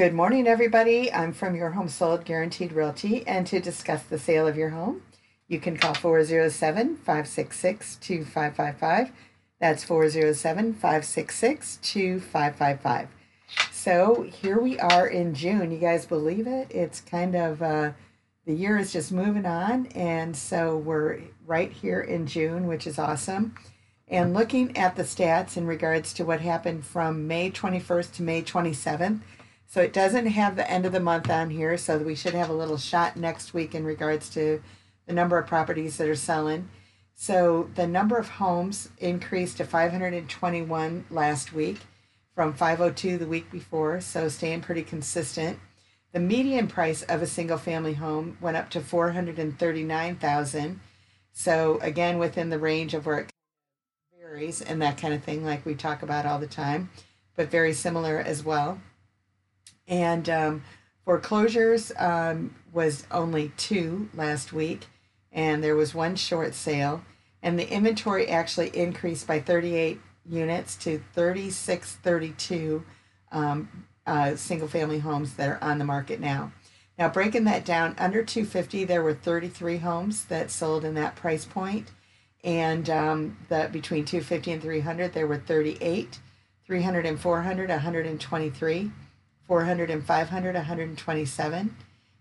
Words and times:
Good 0.00 0.14
morning, 0.14 0.48
everybody. 0.48 1.12
I'm 1.12 1.34
from 1.34 1.54
Your 1.54 1.72
Home 1.72 1.90
Sold 1.90 2.24
Guaranteed 2.24 2.72
Realty, 2.72 3.22
and 3.26 3.46
to 3.46 3.60
discuss 3.60 4.02
the 4.02 4.18
sale 4.18 4.46
of 4.48 4.56
your 4.56 4.70
home, 4.70 5.02
you 5.46 5.60
can 5.60 5.76
call 5.76 5.92
407 5.92 6.96
566 6.96 7.96
2555. 7.96 9.12
That's 9.60 9.84
407 9.84 10.72
566 10.72 11.80
2555. 11.82 13.08
So 13.70 14.22
here 14.22 14.58
we 14.58 14.78
are 14.78 15.06
in 15.06 15.34
June. 15.34 15.70
You 15.70 15.76
guys 15.76 16.06
believe 16.06 16.46
it? 16.46 16.68
It's 16.70 17.02
kind 17.02 17.34
of, 17.34 17.60
uh, 17.60 17.92
the 18.46 18.54
year 18.54 18.78
is 18.78 18.94
just 18.94 19.12
moving 19.12 19.44
on, 19.44 19.84
and 19.88 20.34
so 20.34 20.78
we're 20.78 21.20
right 21.44 21.72
here 21.72 22.00
in 22.00 22.26
June, 22.26 22.66
which 22.66 22.86
is 22.86 22.98
awesome. 22.98 23.54
And 24.08 24.32
looking 24.32 24.78
at 24.78 24.96
the 24.96 25.02
stats 25.02 25.58
in 25.58 25.66
regards 25.66 26.14
to 26.14 26.24
what 26.24 26.40
happened 26.40 26.86
from 26.86 27.28
May 27.28 27.50
21st 27.50 28.14
to 28.14 28.22
May 28.22 28.40
27th, 28.40 29.20
so 29.70 29.80
it 29.80 29.92
doesn't 29.92 30.26
have 30.26 30.56
the 30.56 30.68
end 30.68 30.84
of 30.84 30.90
the 30.90 30.98
month 30.98 31.30
on 31.30 31.50
here, 31.50 31.78
so 31.78 31.96
we 31.96 32.16
should 32.16 32.34
have 32.34 32.50
a 32.50 32.54
little 32.54 32.76
shot 32.76 33.16
next 33.16 33.54
week 33.54 33.72
in 33.72 33.84
regards 33.84 34.28
to 34.30 34.60
the 35.06 35.12
number 35.12 35.38
of 35.38 35.46
properties 35.46 35.96
that 35.96 36.08
are 36.08 36.16
selling. 36.16 36.68
So 37.14 37.70
the 37.76 37.86
number 37.86 38.16
of 38.16 38.30
homes 38.30 38.88
increased 38.98 39.58
to 39.58 39.64
521 39.64 41.04
last 41.08 41.52
week 41.52 41.78
from 42.34 42.52
502 42.52 43.16
the 43.16 43.28
week 43.28 43.48
before, 43.52 44.00
so 44.00 44.28
staying 44.28 44.62
pretty 44.62 44.82
consistent. 44.82 45.60
The 46.10 46.18
median 46.18 46.66
price 46.66 47.04
of 47.04 47.22
a 47.22 47.26
single 47.28 47.58
family 47.58 47.94
home 47.94 48.38
went 48.40 48.56
up 48.56 48.70
to 48.70 48.80
439,000. 48.80 50.80
So 51.32 51.78
again 51.80 52.18
within 52.18 52.50
the 52.50 52.58
range 52.58 52.92
of 52.92 53.06
where 53.06 53.20
it 53.20 53.30
varies 54.18 54.62
and 54.62 54.82
that 54.82 54.98
kind 54.98 55.14
of 55.14 55.22
thing 55.22 55.44
like 55.44 55.64
we 55.64 55.76
talk 55.76 56.02
about 56.02 56.26
all 56.26 56.40
the 56.40 56.48
time, 56.48 56.90
but 57.36 57.52
very 57.52 57.72
similar 57.72 58.18
as 58.18 58.44
well. 58.44 58.80
And 59.90 60.30
um, 60.30 60.64
foreclosures 61.04 61.92
um, 61.98 62.54
was 62.72 63.04
only 63.10 63.52
two 63.56 64.08
last 64.14 64.52
week, 64.52 64.86
and 65.32 65.62
there 65.62 65.76
was 65.76 65.94
one 65.94 66.16
short 66.16 66.54
sale. 66.54 67.02
And 67.42 67.58
the 67.58 67.68
inventory 67.68 68.28
actually 68.28 68.68
increased 68.68 69.26
by 69.26 69.40
38 69.40 70.00
units 70.24 70.76
to 70.76 71.02
3632 71.14 72.84
um, 73.32 73.86
uh, 74.06 74.36
single 74.36 74.68
family 74.68 75.00
homes 75.00 75.34
that 75.34 75.48
are 75.48 75.62
on 75.62 75.78
the 75.78 75.84
market 75.84 76.20
now. 76.20 76.52
Now, 76.98 77.08
breaking 77.08 77.44
that 77.44 77.64
down, 77.64 77.96
under 77.98 78.22
250, 78.22 78.84
there 78.84 79.02
were 79.02 79.14
33 79.14 79.78
homes 79.78 80.24
that 80.26 80.50
sold 80.50 80.84
in 80.84 80.94
that 80.94 81.16
price 81.16 81.46
point, 81.46 81.90
and 82.44 82.88
um, 82.90 83.38
the 83.48 83.68
between 83.72 84.04
250 84.04 84.52
and 84.52 84.62
300, 84.62 85.12
there 85.12 85.26
were 85.26 85.38
38, 85.38 86.20
300 86.66 87.06
and 87.06 87.18
400, 87.18 87.70
123. 87.70 88.90
400 89.50 89.90
and 89.90 90.04
500 90.04 90.54
127 90.54 91.76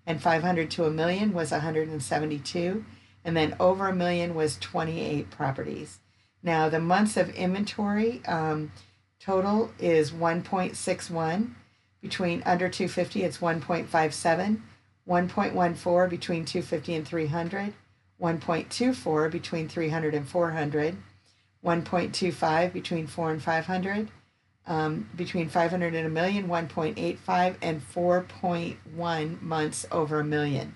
and 0.08 0.20
500 0.20 0.72
to 0.72 0.86
a 0.86 0.90
million 0.90 1.32
was 1.32 1.52
172 1.52 2.86
and 3.24 3.38
then 3.38 3.56
over 3.60 3.88
a 3.88 3.96
million 3.96 4.34
was 4.34 4.58
28 4.58 5.30
properties. 5.30 6.00
Now 6.42 6.70
the 6.70 6.80
months 6.80 7.18
of 7.18 7.30
inventory 7.36 8.26
um, 8.26 8.72
total 9.20 9.70
is 9.78 10.10
1.61 10.10 11.54
between 12.02 12.42
under 12.48 12.68
250 12.68 13.22
it's 13.22 13.38
1.57 13.38 14.62
1.14 15.08 16.10
between 16.10 16.46
250 16.46 16.96
and 16.96 17.08
300 17.08 17.74
1.24 18.20 19.32
between 19.32 19.70
300 19.70 20.16
and 20.16 20.28
400 20.28 20.98
1.25 21.64 22.74
between 22.74 23.06
4 23.06 23.30
and 23.30 23.44
500 23.44 24.10
um, 24.70 25.10
between 25.16 25.50
500 25.50 25.96
and 25.96 26.06
a 26.06 26.10
million, 26.10 26.48
1.85, 26.48 27.56
and 27.62 27.82
4.1 27.82 29.42
months 29.42 29.88
over 29.92 30.20
a 30.20 30.24
million. 30.24 30.76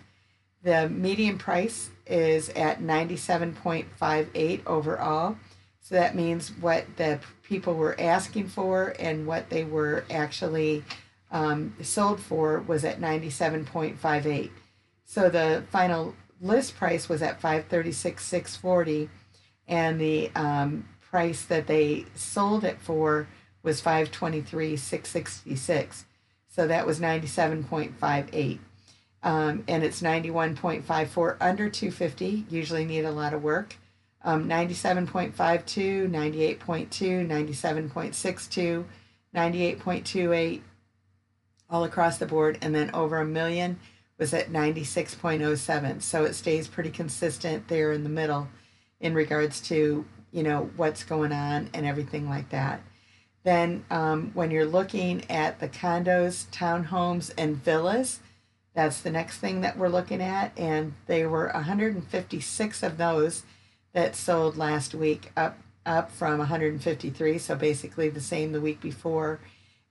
The 0.64 0.90
median 0.90 1.38
price 1.38 1.92
is 2.08 2.50
at 2.50 2.82
97.58 2.82 4.66
overall. 4.66 5.38
So 5.80 5.96
that 5.96 6.16
means 6.16 6.50
what 6.60 6.86
the 6.98 7.20
people 7.44 7.76
were 7.76 7.96
asking 8.00 8.48
for 8.48 8.96
and 8.98 9.28
what 9.28 9.50
they 9.50 9.64
were 9.64 10.06
actually 10.10 10.84
um, 11.32 11.76
sold 11.82 12.20
for 12.20 12.62
was 12.62 12.84
at 12.84 13.00
97.58. 13.00 14.50
So 15.06 15.30
the 15.30 15.64
final 15.70 16.16
list 16.42 16.78
price 16.78 17.08
was 17.08 17.22
at 17.22 17.42
536,640, 17.42 19.10
and 19.68 20.02
the 20.02 20.32
um, 20.36 20.88
price 21.02 21.46
that 21.46 21.68
they 21.68 22.06
sold 22.16 22.64
it 22.64 22.80
for 22.82 23.28
was 23.64 23.82
523 23.82 24.78
666 24.78 26.06
so 26.50 26.68
that 26.68 26.86
was 26.86 27.00
97.58 27.00 28.60
um, 29.24 29.64
and 29.70 29.84
it's 29.84 30.02
91.54 30.02 31.38
under 31.40 31.70
250 31.70 32.46
usually 32.50 32.84
need 32.84 33.06
a 33.06 33.12
lot 33.12 33.34
of 33.34 33.42
work. 33.42 33.78
Um, 34.26 34.48
97.52 34.48 35.34
98.2 35.34 36.58
97.62 37.28 38.86
98.28 39.36 40.62
all 41.70 41.84
across 41.84 42.18
the 42.18 42.26
board 42.26 42.58
and 42.62 42.76
then 42.76 42.92
over 42.94 43.20
a 43.20 43.26
million 43.26 43.80
was 44.18 44.34
at 44.34 44.52
96.07 44.52 46.02
so 46.02 46.24
it 46.24 46.34
stays 46.34 46.68
pretty 46.68 46.90
consistent 46.90 47.68
there 47.68 47.92
in 47.92 48.04
the 48.04 48.10
middle 48.10 48.48
in 49.02 49.14
regards 49.14 49.60
to 49.62 50.06
you 50.32 50.44
know 50.44 50.70
what's 50.78 51.04
going 51.04 51.34
on 51.34 51.70
and 51.74 51.86
everything 51.86 52.30
like 52.30 52.50
that 52.50 52.82
then, 53.44 53.84
um, 53.92 54.32
when 54.34 54.52
you're 54.52 54.66
looking 54.66 55.30
at 55.30 55.60
the 55.60 55.68
condos, 55.68 56.48
townhomes, 56.48 57.32
and 57.38 57.62
villas, 57.62 58.20
that's 58.74 59.02
the 59.02 59.12
next 59.12 59.38
thing 59.38 59.62
that 59.62 59.78
we're 59.78 59.90
looking 59.90 60.22
at. 60.22 60.58
And 60.58 60.94
there 61.08 61.30
were 61.30 61.52
156 61.54 62.84
of 62.84 62.98
those 62.98 63.44
that 63.92 64.16
sold 64.16 64.58
last 64.58 64.96
week, 64.96 65.32
up 65.36 65.58
up 65.86 66.10
from 66.12 66.40
153. 66.40 67.38
So 67.38 67.56
basically 67.56 68.10
the 68.10 68.22
same 68.22 68.54
the 68.54 68.62
week 68.62 68.80
before, 68.80 69.42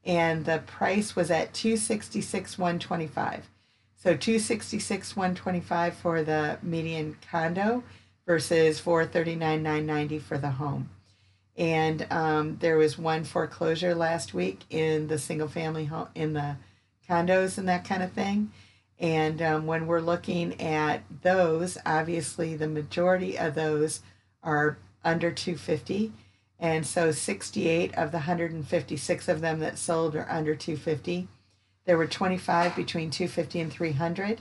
and 0.05 0.45
the 0.45 0.63
price 0.67 1.15
was 1.15 1.31
at 1.31 1.53
266 1.53 2.59
125. 2.59 3.49
So 3.97 4.17
266 4.17 5.15
125 5.15 5.95
for 5.95 6.23
the 6.23 6.59
median 6.63 7.17
condo 7.31 7.85
versus 8.27 8.81
439 8.81 9.63
990 9.63 10.19
for 10.19 10.39
the 10.39 10.53
home 10.53 10.89
and 11.57 12.07
um, 12.11 12.57
there 12.61 12.77
was 12.77 12.99
one 12.99 13.25
foreclosure 13.25 13.95
last 13.95 14.33
week 14.33 14.61
in 14.71 15.09
the 15.09 15.19
single 15.19 15.49
family 15.49 15.85
home 15.85 16.09
in 16.15 16.33
the 16.33 16.57
condos 17.09 17.59
and 17.59 17.69
that 17.69 17.85
kind 17.85 18.03
of 18.03 18.13
thing. 18.13 18.51
And 18.99 19.43
um, 19.43 19.67
when 19.67 19.87
we're 19.87 20.01
looking 20.01 20.61
at 20.61 21.03
those 21.23 21.77
obviously 21.85 22.55
the 22.55 22.69
majority 22.69 23.39
of 23.39 23.55
those 23.55 24.01
are 24.43 24.79
under 25.05 25.31
250 25.31 26.13
and 26.59 26.87
so 26.87 27.11
68 27.11 27.93
of 27.97 28.13
the 28.13 28.19
156 28.19 29.29
of 29.29 29.41
them 29.41 29.59
that 29.59 29.79
sold 29.79 30.15
are 30.15 30.31
under 30.31 30.55
250 30.55 31.27
there 31.85 31.97
were 31.97 32.07
25 32.07 32.77
between 32.77 33.11
250 33.11 33.61
and 33.61 33.73
300 33.73 34.41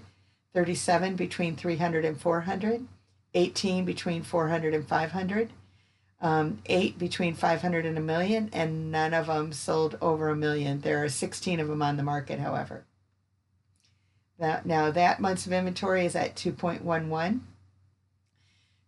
37 0.54 1.16
between 1.16 1.56
300 1.56 2.06
and 2.06 2.22
400 2.22 2.88
18 3.34 3.86
between 3.86 4.22
400 4.22 4.74
and 4.74 4.88
500 4.88 5.50
um, 6.22 6.60
eight 6.68 7.00
between 7.00 7.34
500 7.34 7.86
and 7.86 7.98
a 7.98 8.02
million, 8.02 8.50
and 8.54 8.92
none 8.92 9.14
of 9.14 9.26
them 9.26 9.52
sold 9.52 9.98
over 10.02 10.30
a 10.30 10.36
million. 10.36 10.82
There 10.82 11.04
are 11.04 11.10
16 11.10 11.60
of 11.60 11.68
them 11.68 11.82
on 11.82 11.98
the 11.98 12.04
market, 12.04 12.40
however. 12.40 12.86
That, 14.38 14.66
now, 14.66 14.92
that 14.92 15.20
month's 15.20 15.48
of 15.48 15.54
inventory 15.54 16.06
is 16.06 16.16
at 16.16 16.36
2.11. 16.36 17.42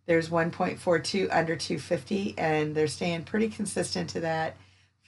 There's 0.06 0.28
1.42 0.28 1.28
under 1.30 1.56
250, 1.56 2.34
and 2.38 2.74
they're 2.74 2.86
staying 2.86 3.24
pretty 3.24 3.48
consistent 3.48 4.10
to 4.10 4.20
that. 4.20 4.56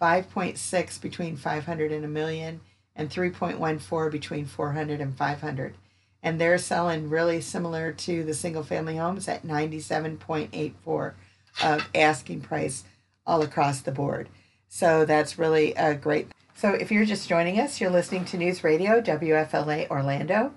5.6 0.01 1.01
between 1.01 1.37
500 1.37 1.93
and 1.93 2.05
a 2.05 2.09
million, 2.09 2.61
and 2.95 3.09
3.14 3.09 4.11
between 4.11 4.47
400 4.47 5.01
and 5.01 5.17
500. 5.17 5.75
And 6.23 6.41
they're 6.41 6.59
selling 6.59 7.09
really 7.09 7.41
similar 7.41 7.93
to 7.93 8.25
the 8.25 8.35
single 8.35 8.65
family 8.65 8.97
homes 8.97 9.29
at 9.29 9.47
97.84 9.47 11.15
of 11.63 11.89
asking 11.95 12.41
price 12.41 12.85
all 13.27 13.43
across 13.43 13.81
the 13.81 13.93
board. 13.93 14.29
So 14.69 15.05
that's 15.05 15.39
really 15.39 15.73
a 15.75 15.95
great. 15.95 16.29
So 16.55 16.71
if 16.71 16.91
you're 16.91 17.05
just 17.05 17.29
joining 17.29 17.61
us, 17.61 17.81
you're 17.81 17.91
listening 17.91 18.25
to 18.27 18.37
News 18.37 18.65
Radio 18.65 19.01
WFLA 19.01 19.89
Orlando. 19.91 20.53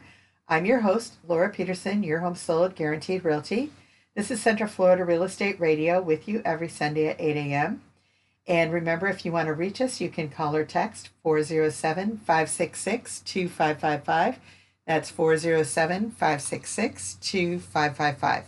I'm 0.47 0.65
your 0.65 0.81
host, 0.81 1.15
Laura 1.27 1.49
Peterson, 1.49 2.03
your 2.03 2.19
home 2.19 2.35
sold 2.35 2.75
guaranteed 2.75 3.23
realty. 3.23 3.71
This 4.15 4.31
is 4.31 4.41
Central 4.41 4.67
Florida 4.67 5.05
Real 5.05 5.23
Estate 5.23 5.59
Radio 5.59 6.01
with 6.01 6.27
you 6.27 6.41
every 6.43 6.67
Sunday 6.67 7.07
at 7.07 7.21
8 7.21 7.37
a.m. 7.37 7.81
And 8.47 8.73
remember, 8.73 9.07
if 9.07 9.23
you 9.23 9.31
want 9.31 9.47
to 9.47 9.53
reach 9.53 9.79
us, 9.79 10.01
you 10.01 10.09
can 10.09 10.29
call 10.29 10.55
or 10.55 10.65
text 10.65 11.09
407 11.21 12.17
566 12.17 13.19
2555. 13.21 14.39
That's 14.87 15.11
407 15.11 16.11
566 16.11 17.17
2555. 17.21 18.45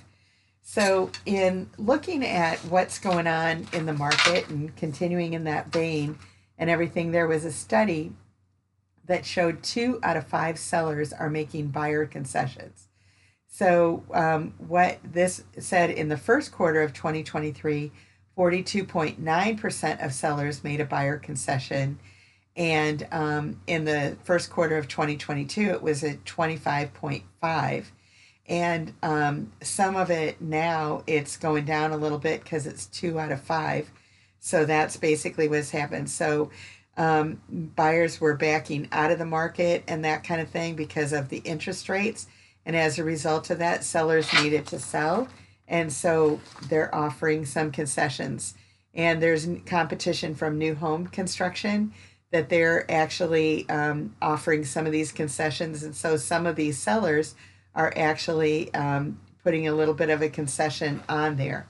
So, 0.74 1.12
in 1.26 1.70
looking 1.78 2.26
at 2.26 2.58
what's 2.60 2.98
going 2.98 3.28
on 3.28 3.68
in 3.74 3.86
the 3.86 3.92
market 3.92 4.48
and 4.48 4.74
continuing 4.78 5.34
in 5.34 5.44
that 5.44 5.68
vein 5.68 6.18
and 6.58 6.70
everything, 6.70 7.12
there 7.12 7.28
was 7.28 7.44
a 7.44 7.52
study 7.52 8.14
that 9.04 9.26
showed 9.26 9.64
two 9.64 10.00
out 10.02 10.16
of 10.16 10.28
five 10.28 10.58
sellers 10.58 11.12
are 11.12 11.30
making 11.30 11.72
buyer 11.72 12.06
concessions. 12.06 12.88
So, 13.50 14.06
um, 14.14 14.54
what 14.60 15.00
this 15.04 15.44
said 15.60 15.90
in 15.90 16.08
the 16.08 16.16
first 16.16 16.54
quarter 16.54 16.82
of 16.82 16.94
2023, 16.94 17.92
42.9% 18.38 20.06
of 20.06 20.14
sellers 20.14 20.64
made 20.64 20.80
a 20.80 20.86
buyer 20.86 21.18
concession. 21.18 22.00
And 22.56 23.06
um, 23.12 23.60
in 23.68 23.84
the 23.84 24.16
first 24.24 24.50
quarter 24.50 24.78
of 24.78 24.88
2022, 24.88 25.64
it 25.64 25.82
was 25.82 26.02
at 26.02 26.24
25.5. 26.24 27.86
And 28.48 28.94
um, 29.02 29.52
some 29.62 29.96
of 29.96 30.10
it 30.12 30.42
now 30.42 31.04
it's 31.08 31.38
going 31.38 31.66
down 31.66 31.92
a 31.92 31.98
little 31.98 32.18
bit 32.18 32.44
because 32.44 32.68
it's 32.68 32.86
two 32.88 33.20
out 33.20 33.32
of 33.32 33.42
five. 33.42 33.92
So 34.40 34.66
that's 34.66 34.98
basically 34.98 35.48
what's 35.48 35.70
happened. 35.70 36.10
So 36.10 36.50
um, 36.98 37.42
buyers 37.50 38.20
were 38.20 38.36
backing 38.36 38.88
out 38.92 39.12
of 39.12 39.20
the 39.20 39.26
market 39.26 39.84
and 39.88 40.04
that 40.04 40.24
kind 40.24 40.42
of 40.42 40.50
thing 40.50 40.76
because 40.76 41.14
of 41.14 41.30
the 41.30 41.38
interest 41.40 41.88
rates. 41.88 42.28
And 42.66 42.76
as 42.76 43.00
a 43.00 43.04
result 43.04 43.50
of 43.50 43.60
that, 43.60 43.84
sellers 43.84 44.32
needed 44.34 44.68
to 44.68 44.80
sell. 44.80 45.28
And 45.68 45.92
so 45.92 46.42
they're 46.70 46.94
offering 46.94 47.46
some 47.46 47.72
concessions. 47.72 48.56
And 48.94 49.22
there's 49.22 49.48
competition 49.66 50.36
from 50.36 50.58
new 50.58 50.76
home 50.76 51.08
construction 51.08 51.94
that 52.32 52.50
they're 52.50 52.90
actually 52.92 53.68
um, 53.70 54.16
offering 54.22 54.66
some 54.66 54.86
of 54.86 54.92
these 54.92 55.12
concessions. 55.12 55.84
And 55.84 55.96
so 55.96 56.18
some 56.18 56.46
of 56.46 56.56
these 56.56 56.78
sellers 56.78 57.36
are 57.74 57.94
actually 57.96 58.74
um, 58.74 59.20
putting 59.44 59.68
a 59.68 59.74
little 59.74 59.94
bit 59.94 60.10
of 60.10 60.22
a 60.22 60.30
concession 60.30 61.02
on 61.08 61.38
there. 61.38 61.68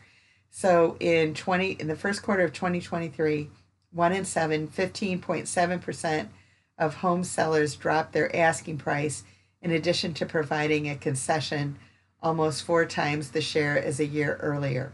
So 0.50 0.98
in 1.00 1.34
20 1.34 1.72
in 1.72 1.88
the 1.88 1.96
first 1.96 2.22
quarter 2.24 2.44
of 2.44 2.54
2023, 2.54 3.50
one 3.92 4.14
in 4.14 4.26
seven, 4.26 4.68
15.7% 4.68 6.28
of 6.78 6.96
home 6.96 7.24
sellers 7.24 7.76
dropped 7.76 8.14
their 8.14 8.36
asking 8.36 8.78
price 8.78 9.24
in 9.62 9.72
addition 9.72 10.14
to 10.16 10.26
providing 10.26 10.90
a 10.90 10.96
concession 10.96 11.78
almost 12.22 12.64
four 12.64 12.86
times 12.86 13.32
the 13.32 13.42
share 13.42 13.82
as 13.82 14.00
a 14.00 14.06
year 14.06 14.38
earlier. 14.42 14.92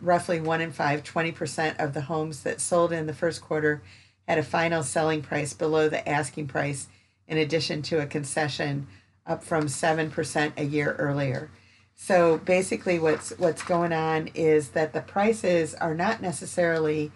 Roughly 0.00 0.40
one 0.40 0.62
in 0.62 0.72
five, 0.72 1.04
20% 1.04 1.78
of 1.78 1.92
the 1.92 2.02
homes 2.02 2.42
that 2.42 2.60
sold 2.60 2.92
in 2.92 3.06
the 3.06 3.12
first 3.12 3.42
quarter 3.42 3.82
had 4.26 4.38
a 4.38 4.42
final 4.42 4.82
selling 4.82 5.20
price 5.20 5.52
below 5.52 5.88
the 5.88 6.06
asking 6.08 6.46
price 6.46 6.88
in 7.26 7.36
addition 7.36 7.82
to 7.82 8.00
a 8.00 8.06
concession 8.06 8.86
up 9.28 9.44
from 9.44 9.66
7% 9.66 10.52
a 10.56 10.64
year 10.64 10.96
earlier. 10.98 11.50
So 11.94 12.38
basically 12.38 12.98
what's 12.98 13.30
what's 13.38 13.62
going 13.62 13.92
on 13.92 14.28
is 14.28 14.70
that 14.70 14.92
the 14.92 15.00
prices 15.00 15.74
are 15.74 15.94
not 15.94 16.22
necessarily 16.22 17.10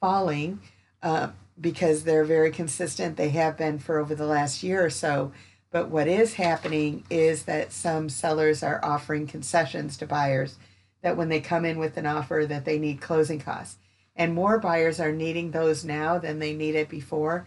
falling 0.00 0.60
uh, 1.02 1.28
because 1.60 2.02
they're 2.02 2.24
very 2.24 2.50
consistent. 2.50 3.16
They 3.16 3.30
have 3.30 3.56
been 3.56 3.78
for 3.78 3.98
over 3.98 4.14
the 4.14 4.26
last 4.26 4.62
year 4.62 4.84
or 4.84 4.90
so. 4.90 5.32
But 5.70 5.90
what 5.90 6.08
is 6.08 6.34
happening 6.34 7.04
is 7.08 7.44
that 7.44 7.72
some 7.72 8.08
sellers 8.08 8.62
are 8.62 8.84
offering 8.84 9.26
concessions 9.26 9.96
to 9.98 10.06
buyers 10.06 10.56
that 11.02 11.16
when 11.16 11.28
they 11.28 11.40
come 11.40 11.64
in 11.64 11.78
with 11.78 11.96
an 11.96 12.06
offer 12.06 12.46
that 12.48 12.64
they 12.64 12.78
need 12.78 13.00
closing 13.00 13.38
costs. 13.38 13.78
And 14.16 14.34
more 14.34 14.58
buyers 14.58 14.98
are 14.98 15.12
needing 15.12 15.50
those 15.50 15.84
now 15.84 16.18
than 16.18 16.38
they 16.38 16.52
needed 16.52 16.88
before. 16.88 17.46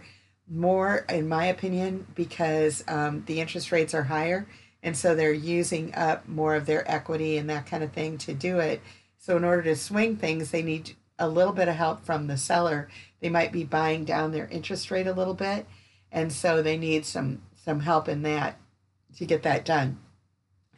More, 0.50 1.06
in 1.10 1.28
my 1.28 1.46
opinion, 1.46 2.08
because 2.16 2.84
um, 2.88 3.24
the 3.28 3.40
interest 3.40 3.72
rates 3.72 3.94
are 3.94 4.04
higher. 4.04 4.48
And 4.82 4.96
so 4.96 5.14
they're 5.14 5.34
using 5.34 5.94
up 5.94 6.28
more 6.28 6.56
of 6.56 6.66
their 6.66 6.90
equity 6.90 7.38
and 7.38 7.50
that 7.50 7.66
kind 7.66 7.84
of 7.84 7.92
thing 7.92 8.18
to 8.20 8.34
do 8.34 8.60
it. 8.60 8.82
So, 9.18 9.36
in 9.36 9.44
order 9.44 9.64
to 9.64 9.76
swing 9.76 10.16
things, 10.16 10.52
they 10.52 10.62
need 10.62 10.96
a 11.20 11.28
little 11.28 11.54
bit 11.54 11.68
of 11.68 11.76
help 11.76 12.06
from 12.06 12.28
the 12.28 12.38
seller. 12.38 12.90
They 13.20 13.30
might 13.30 13.52
be 13.52 13.66
buying 13.66 14.06
down 14.06 14.32
their 14.32 14.48
interest 14.48 14.90
rate 14.90 15.08
a 15.08 15.14
little 15.14 15.34
bit, 15.34 15.68
and 16.12 16.32
so 16.32 16.62
they 16.62 16.78
need 16.78 17.06
some 17.06 17.42
some 17.64 17.82
help 17.82 18.08
in 18.08 18.22
that 18.24 18.58
to 19.18 19.26
get 19.26 19.44
that 19.44 19.66
done. 19.66 20.00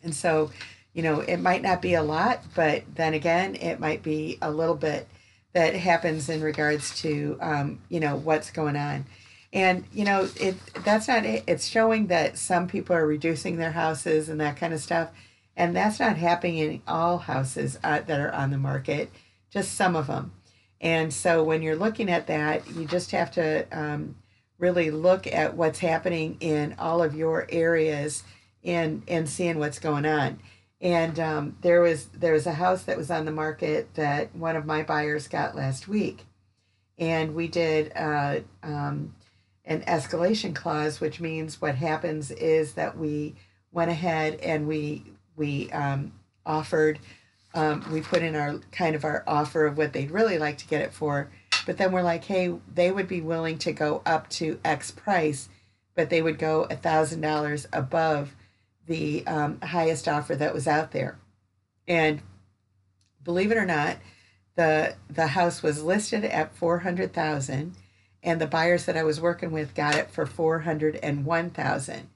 And 0.03 0.15
so, 0.15 0.49
you 0.93 1.03
know, 1.03 1.19
it 1.19 1.37
might 1.37 1.61
not 1.61 1.81
be 1.81 1.93
a 1.93 2.01
lot, 2.01 2.43
but 2.55 2.83
then 2.95 3.13
again, 3.13 3.55
it 3.55 3.79
might 3.79 4.01
be 4.01 4.39
a 4.41 4.51
little 4.51 4.75
bit 4.75 5.07
that 5.53 5.75
happens 5.75 6.27
in 6.29 6.41
regards 6.41 6.99
to 7.01 7.37
um, 7.41 7.79
you 7.89 7.99
know 7.99 8.15
what's 8.15 8.49
going 8.49 8.75
on. 8.75 9.05
And 9.53 9.85
you 9.91 10.05
know, 10.05 10.29
it 10.37 10.55
that's 10.85 11.07
not 11.07 11.25
it. 11.25 11.43
It's 11.47 11.67
showing 11.67 12.07
that 12.07 12.37
some 12.37 12.67
people 12.67 12.95
are 12.95 13.05
reducing 13.05 13.57
their 13.57 13.71
houses 13.71 14.29
and 14.29 14.39
that 14.39 14.57
kind 14.57 14.73
of 14.73 14.79
stuff, 14.79 15.09
and 15.57 15.75
that's 15.75 15.99
not 15.99 16.17
happening 16.17 16.57
in 16.57 16.81
all 16.87 17.17
houses 17.17 17.77
uh, 17.83 17.99
that 18.01 18.19
are 18.19 18.33
on 18.33 18.51
the 18.51 18.57
market 18.57 19.11
just 19.51 19.75
some 19.75 19.95
of 19.95 20.07
them. 20.07 20.31
And 20.79 21.13
so 21.13 21.43
when 21.43 21.61
you're 21.61 21.75
looking 21.75 22.09
at 22.09 22.27
that, 22.27 22.67
you 22.71 22.85
just 22.85 23.11
have 23.11 23.29
to 23.31 23.67
um, 23.71 24.15
really 24.57 24.89
look 24.89 25.27
at 25.27 25.55
what's 25.55 25.79
happening 25.79 26.37
in 26.39 26.75
all 26.79 27.03
of 27.03 27.15
your 27.15 27.45
areas 27.51 28.23
and 28.63 29.03
and 29.07 29.29
seeing 29.29 29.59
what's 29.59 29.79
going 29.79 30.05
on. 30.05 30.39
And 30.79 31.19
um, 31.19 31.57
there 31.61 31.81
was 31.81 32.05
there 32.07 32.33
was 32.33 32.47
a 32.47 32.53
house 32.53 32.83
that 32.83 32.97
was 32.97 33.11
on 33.11 33.25
the 33.25 33.31
market 33.31 33.93
that 33.93 34.35
one 34.35 34.55
of 34.55 34.65
my 34.65 34.81
buyers 34.81 35.27
got 35.27 35.55
last 35.55 35.87
week, 35.87 36.25
and 36.97 37.35
we 37.35 37.47
did 37.47 37.91
uh, 37.95 38.39
um, 38.63 39.13
an 39.71 39.81
escalation 39.83 40.53
clause, 40.53 40.99
which 40.99 41.19
means 41.19 41.61
what 41.61 41.75
happens 41.75 42.29
is 42.31 42.73
that 42.73 42.97
we 42.97 43.35
went 43.71 43.89
ahead 43.89 44.39
and 44.41 44.67
we 44.67 45.05
we 45.35 45.71
um, 45.71 46.11
offered 46.45 46.99
um, 47.53 47.85
we 47.91 48.01
put 48.01 48.21
in 48.21 48.35
our 48.35 48.59
kind 48.71 48.95
of 48.95 49.03
our 49.03 49.23
offer 49.27 49.65
of 49.65 49.77
what 49.77 49.93
they'd 49.93 50.11
really 50.11 50.37
like 50.37 50.57
to 50.59 50.67
get 50.67 50.81
it 50.81 50.93
for. 50.93 51.31
But 51.65 51.77
then 51.77 51.91
we're 51.91 52.01
like, 52.01 52.23
hey, 52.23 52.53
they 52.73 52.91
would 52.91 53.07
be 53.07 53.21
willing 53.21 53.57
to 53.59 53.71
go 53.71 54.01
up 54.05 54.29
to 54.31 54.59
X 54.63 54.91
price, 54.91 55.49
but 55.95 56.09
they 56.09 56.21
would 56.21 56.39
go 56.39 56.63
a 56.69 56.75
thousand 56.75 57.21
dollars 57.21 57.67
above 57.71 58.35
the 58.87 59.25
um, 59.27 59.59
highest 59.61 60.07
offer 60.07 60.35
that 60.35 60.53
was 60.53 60.67
out 60.67 60.91
there. 60.91 61.19
And 61.87 62.21
believe 63.23 63.51
it 63.51 63.57
or 63.57 63.65
not, 63.65 63.97
the 64.55 64.95
the 65.09 65.27
house 65.27 65.63
was 65.63 65.83
listed 65.83 66.25
at 66.25 66.55
four 66.55 66.79
hundred 66.79 67.13
thousand, 67.13 67.75
and 68.23 68.39
the 68.39 68.47
buyers 68.47 68.85
that 68.85 68.97
I 68.97 69.03
was 69.03 69.21
working 69.21 69.51
with 69.51 69.75
got 69.75 69.95
it 69.95 70.11
for 70.11 70.25
four 70.25 70.59
hundred 70.59 70.97
and 70.97 71.25
one 71.25 71.49
thousand. 71.49 72.09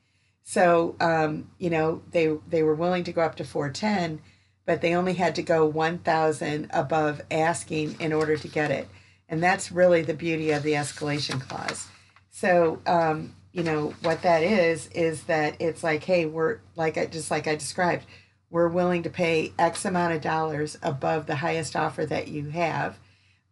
So 0.43 0.95
um, 0.99 1.51
you 1.57 1.69
know 1.69 2.01
they 2.11 2.37
they 2.47 2.63
were 2.63 2.75
willing 2.75 3.03
to 3.05 3.13
go 3.13 3.21
up 3.21 3.35
to 3.35 3.45
four 3.45 3.69
ten 3.69 4.21
but 4.65 4.81
they 4.81 4.95
only 4.95 5.13
had 5.13 5.35
to 5.35 5.43
go 5.43 5.65
1000 5.65 6.69
above 6.71 7.21
asking 7.29 7.95
in 7.99 8.11
order 8.11 8.35
to 8.35 8.47
get 8.47 8.71
it 8.71 8.87
and 9.29 9.41
that's 9.41 9.71
really 9.71 10.01
the 10.01 10.13
beauty 10.13 10.51
of 10.51 10.63
the 10.63 10.73
escalation 10.73 11.39
clause 11.39 11.87
so 12.29 12.81
um, 12.85 13.35
you 13.51 13.63
know 13.63 13.93
what 14.01 14.21
that 14.23 14.43
is 14.43 14.87
is 14.87 15.23
that 15.23 15.55
it's 15.59 15.83
like 15.83 16.03
hey 16.03 16.25
we're 16.25 16.59
like 16.75 16.97
I, 16.97 17.05
just 17.05 17.31
like 17.31 17.47
i 17.47 17.55
described 17.55 18.05
we're 18.49 18.67
willing 18.67 19.03
to 19.03 19.09
pay 19.09 19.53
x 19.57 19.85
amount 19.85 20.13
of 20.13 20.21
dollars 20.21 20.77
above 20.81 21.25
the 21.25 21.37
highest 21.37 21.75
offer 21.75 22.05
that 22.05 22.27
you 22.27 22.49
have 22.49 22.99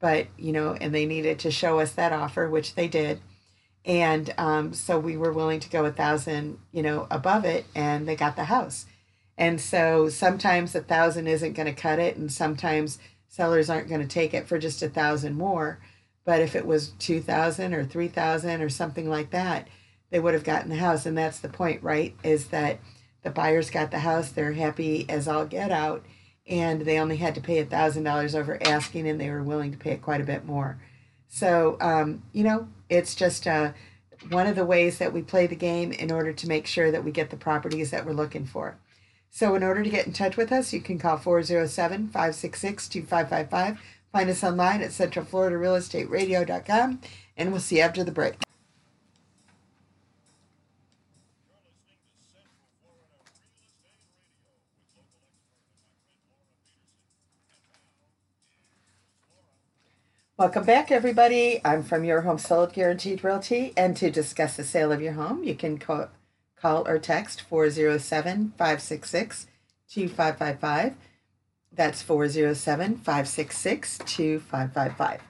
but 0.03 0.27
you 0.37 0.51
know 0.51 0.75
and 0.81 0.93
they 0.93 1.07
needed 1.07 1.39
to 1.39 1.49
show 1.49 1.79
us 1.79 1.93
that 1.93 2.13
offer 2.13 2.49
which 2.49 2.75
they 2.75 2.87
did 2.87 3.19
and 3.85 4.33
um, 4.37 4.73
so 4.73 4.99
we 4.99 5.17
were 5.17 5.33
willing 5.33 5.59
to 5.59 5.69
go 5.69 5.85
a 5.85 5.91
thousand 5.91 6.59
you 6.71 6.83
know 6.83 7.07
above 7.09 7.45
it 7.45 7.65
and 7.73 8.07
they 8.07 8.15
got 8.15 8.35
the 8.35 8.45
house 8.45 8.85
and 9.37 9.59
so 9.59 10.09
sometimes 10.09 10.75
a 10.75 10.81
thousand 10.81 11.27
isn't 11.27 11.53
going 11.53 11.73
to 11.73 11.81
cut 11.81 11.99
it, 11.99 12.17
and 12.17 12.31
sometimes 12.31 12.99
sellers 13.27 13.69
aren't 13.69 13.89
going 13.89 14.01
to 14.01 14.07
take 14.07 14.33
it 14.33 14.47
for 14.47 14.59
just 14.59 14.83
a 14.83 14.89
thousand 14.89 15.35
more. 15.35 15.79
But 16.25 16.41
if 16.41 16.55
it 16.55 16.65
was 16.65 16.89
2,000 16.99 17.73
or 17.73 17.83
3,000 17.83 18.61
or 18.61 18.69
something 18.69 19.09
like 19.09 19.31
that, 19.31 19.67
they 20.11 20.19
would 20.19 20.35
have 20.35 20.43
gotten 20.43 20.69
the 20.69 20.77
house. 20.77 21.05
And 21.05 21.17
that's 21.17 21.39
the 21.39 21.49
point, 21.49 21.83
right? 21.83 22.15
Is 22.23 22.47
that 22.47 22.79
the 23.23 23.31
buyers 23.31 23.69
got 23.69 23.91
the 23.91 23.99
house, 23.99 24.29
they're 24.29 24.53
happy 24.53 25.05
as 25.09 25.27
all 25.27 25.45
get 25.45 25.71
out, 25.71 26.05
and 26.47 26.81
they 26.81 26.99
only 26.99 27.17
had 27.17 27.35
to 27.35 27.41
pay 27.41 27.59
a 27.59 27.65
thousand 27.65 28.03
dollars 28.03 28.33
over 28.35 28.57
asking, 28.65 29.07
and 29.07 29.19
they 29.19 29.29
were 29.29 29.43
willing 29.43 29.71
to 29.71 29.77
pay 29.77 29.91
it 29.91 30.01
quite 30.01 30.21
a 30.21 30.25
bit 30.25 30.45
more. 30.45 30.79
So, 31.29 31.77
um, 31.81 32.23
you 32.31 32.43
know, 32.43 32.67
it's 32.89 33.15
just 33.15 33.47
uh, 33.47 33.73
one 34.29 34.47
of 34.47 34.55
the 34.55 34.65
ways 34.65 34.99
that 34.99 35.13
we 35.13 35.21
play 35.21 35.47
the 35.47 35.55
game 35.55 35.91
in 35.91 36.11
order 36.11 36.33
to 36.33 36.47
make 36.47 36.67
sure 36.67 36.91
that 36.91 37.03
we 37.03 37.11
get 37.11 37.29
the 37.29 37.37
properties 37.37 37.91
that 37.91 38.05
we're 38.05 38.13
looking 38.13 38.45
for. 38.45 38.77
So, 39.31 39.55
in 39.55 39.63
order 39.63 39.83
to 39.83 39.89
get 39.89 40.05
in 40.05 40.13
touch 40.13 40.37
with 40.37 40.51
us, 40.51 40.73
you 40.73 40.81
can 40.81 40.99
call 40.99 41.17
407 41.17 42.09
566 42.09 42.87
2555. 42.87 43.79
Find 44.11 44.29
us 44.29 44.43
online 44.43 44.83
at 44.83 44.91
centralfloridarealestateradio.com, 44.91 47.01
and 47.35 47.51
we'll 47.51 47.59
see 47.59 47.77
you 47.77 47.81
after 47.81 48.03
the 48.03 48.11
break. 48.11 48.35
Welcome 60.43 60.65
back, 60.65 60.91
everybody. 60.91 61.61
I'm 61.63 61.83
from 61.83 62.03
Your 62.03 62.19
Home 62.19 62.37
Sold 62.37 62.73
Guaranteed 62.73 63.23
Realty, 63.23 63.71
and 63.77 63.95
to 63.95 64.11
discuss 64.11 64.57
the 64.57 64.65
sale 64.65 64.91
of 64.91 65.01
your 65.01 65.13
home, 65.13 65.45
you 65.45 65.55
can 65.55 65.77
call 65.77 66.09
Call 66.57 66.85
or 66.85 66.99
text 66.99 67.43
407 67.43 68.51
566 68.57 69.47
2555. 69.89 70.95
That's 71.71 72.01
407 72.01 72.97
566 72.97 73.99
2555. 73.99 75.21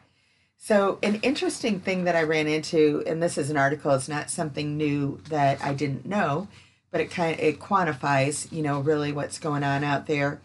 So, 0.57 0.97
an 1.03 1.19
interesting 1.21 1.79
thing 1.79 2.05
that 2.05 2.15
I 2.15 2.23
ran 2.23 2.47
into, 2.47 3.03
and 3.05 3.21
this 3.21 3.37
is 3.37 3.51
an 3.51 3.57
article, 3.57 3.91
it's 3.91 4.09
not 4.09 4.31
something 4.31 4.75
new 4.77 5.21
that 5.29 5.63
I 5.63 5.75
didn't 5.75 6.07
know, 6.07 6.47
but 6.89 7.01
it 7.01 7.11
kind 7.11 7.35
of 7.35 7.39
it 7.39 7.59
quantifies, 7.59 8.51
you 8.51 8.63
know, 8.63 8.79
really 8.79 9.11
what's 9.11 9.37
going 9.37 9.63
on 9.63 9.83
out 9.83 10.07
there. 10.07 10.41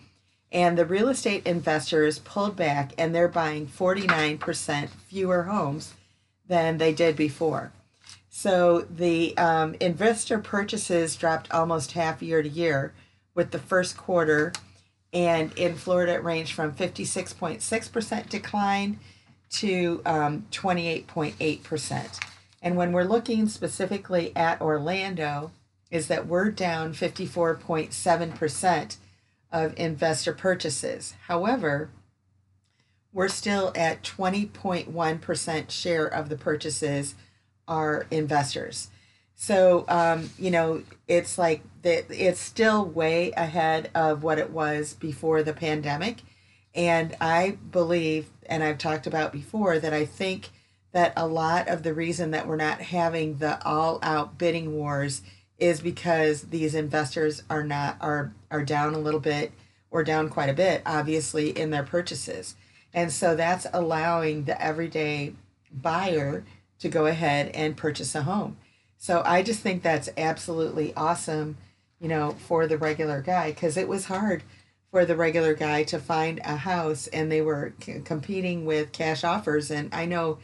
And 0.51 0.79
the 0.79 0.87
real 0.87 1.09
estate 1.09 1.47
investors 1.47 2.19
pulled 2.19 2.57
back 2.57 2.93
and 2.97 3.15
they're 3.15 3.29
buying 3.29 3.67
49% 3.67 4.89
fewer 4.89 5.43
homes 5.45 5.95
than 6.47 6.79
they 6.79 6.93
did 6.93 7.17
before. 7.17 7.73
So 8.31 8.83
the 8.83 9.37
um, 9.37 9.75
investor 9.81 10.39
purchases 10.39 11.17
dropped 11.17 11.51
almost 11.51 11.93
half 11.93 12.23
year 12.23 12.43
to 12.43 12.49
year 12.49 12.95
with 13.35 13.51
the 13.51 13.59
first 13.59 13.97
quarter. 13.97 14.53
And 15.13 15.53
in 15.59 15.75
Florida, 15.75 16.15
it 16.15 16.25
ranged 16.25 16.53
from 16.53 16.73
56.6% 16.73 18.29
decline 18.29 19.01
to 19.51 20.03
um, 20.07 20.47
28.8%. 20.51 22.21
And 22.63 22.77
when 22.77 22.93
we're 22.93 23.05
looking 23.05 23.49
specifically 23.49 24.35
at 24.37 24.61
Orlando, 24.61 25.53
is 25.91 26.09
that 26.09 26.27
we're 26.27 26.51
down 26.51 26.93
54.7% 26.93 28.97
of 29.53 29.79
investor 29.79 30.33
purchases. 30.33 31.15
However, 31.27 31.91
we're 33.13 33.29
still 33.29 33.73
at 33.75 34.03
20.1% 34.03 35.71
share 35.71 36.07
of 36.07 36.29
the 36.29 36.37
purchases 36.37 37.15
are 37.67 38.07
investors. 38.11 38.91
So, 39.35 39.85
um, 39.89 40.31
you 40.39 40.51
know, 40.51 40.83
it's 41.07 41.39
like 41.39 41.63
that 41.83 42.07
it's 42.11 42.41
still 42.41 42.85
way 42.85 43.31
ahead 43.37 43.91
of 43.95 44.23
what 44.23 44.39
it 44.39 44.51
was 44.51 44.95
before 44.95 45.43
the 45.43 45.53
pandemic. 45.53 46.23
And 46.75 47.17
I 47.21 47.59
believe, 47.71 48.31
and 48.47 48.63
I've 48.63 48.79
talked 48.79 49.07
about 49.07 49.33
before, 49.33 49.79
that 49.79 49.95
I 49.95 50.05
think 50.05 50.49
that 50.93 51.13
a 51.17 51.27
lot 51.27 51.69
of 51.69 51.83
the 51.83 51.95
reason 51.95 52.33
that 52.33 52.47
we're 52.47 52.57
not 52.57 52.81
having 52.81 53.39
the 53.39 53.65
all 53.65 53.99
out 54.03 54.39
bidding 54.39 54.73
wars 54.75 55.23
is 55.59 55.81
because 55.81 56.43
these 56.43 56.75
investors 56.75 57.43
are 57.51 57.65
not 57.65 57.97
are 58.01 58.33
are 58.51 58.63
down 58.65 58.95
a 58.95 58.99
little 58.99 59.21
bit 59.21 59.53
or 59.91 60.05
down 60.05 60.29
quite 60.29 60.49
a 60.49 60.55
bit 60.55 60.83
obviously 60.87 61.51
in 61.51 61.71
their 61.71 61.83
purchases. 61.83 62.55
And 62.95 63.13
so 63.13 63.37
that's 63.37 63.67
allowing 63.73 64.45
the 64.45 64.61
everyday 64.63 65.35
buyer 65.71 66.45
to 66.79 66.89
go 66.89 67.07
ahead 67.07 67.51
and 67.55 67.77
purchase 67.77 68.15
a 68.15 68.23
home. 68.23 68.57
So 68.99 69.23
i 69.25 69.43
just 69.43 69.61
think 69.61 69.83
that's 69.83 70.09
absolutely 70.17 70.95
awesome 70.95 71.57
you 72.01 72.09
know 72.09 72.33
for 72.47 72.67
the 72.67 72.79
regular 72.79 73.21
guy 73.21 73.51
because 73.51 73.77
it 73.77 73.89
was 73.89 74.07
hard 74.07 74.43
for 74.91 75.05
the 75.05 75.17
regular 75.17 75.55
guy 75.55 75.83
to 75.85 75.99
find 75.99 76.41
a 76.45 76.57
house 76.57 77.09
and 77.09 77.31
they 77.31 77.43
were 77.43 77.75
c- 77.83 78.01
competing 78.05 78.65
with 78.65 78.93
cash 78.93 79.25
offers. 79.25 79.71
And 79.71 79.93
i 79.93 80.05
know 80.05 80.39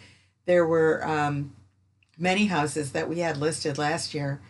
there 0.46 0.66
were 0.66 1.06
um, 1.06 1.54
many 2.18 2.46
houses 2.46 2.92
that 2.92 3.08
we 3.08 3.20
had 3.20 3.36
listed 3.36 3.78
last 3.78 4.12
year 4.12 4.40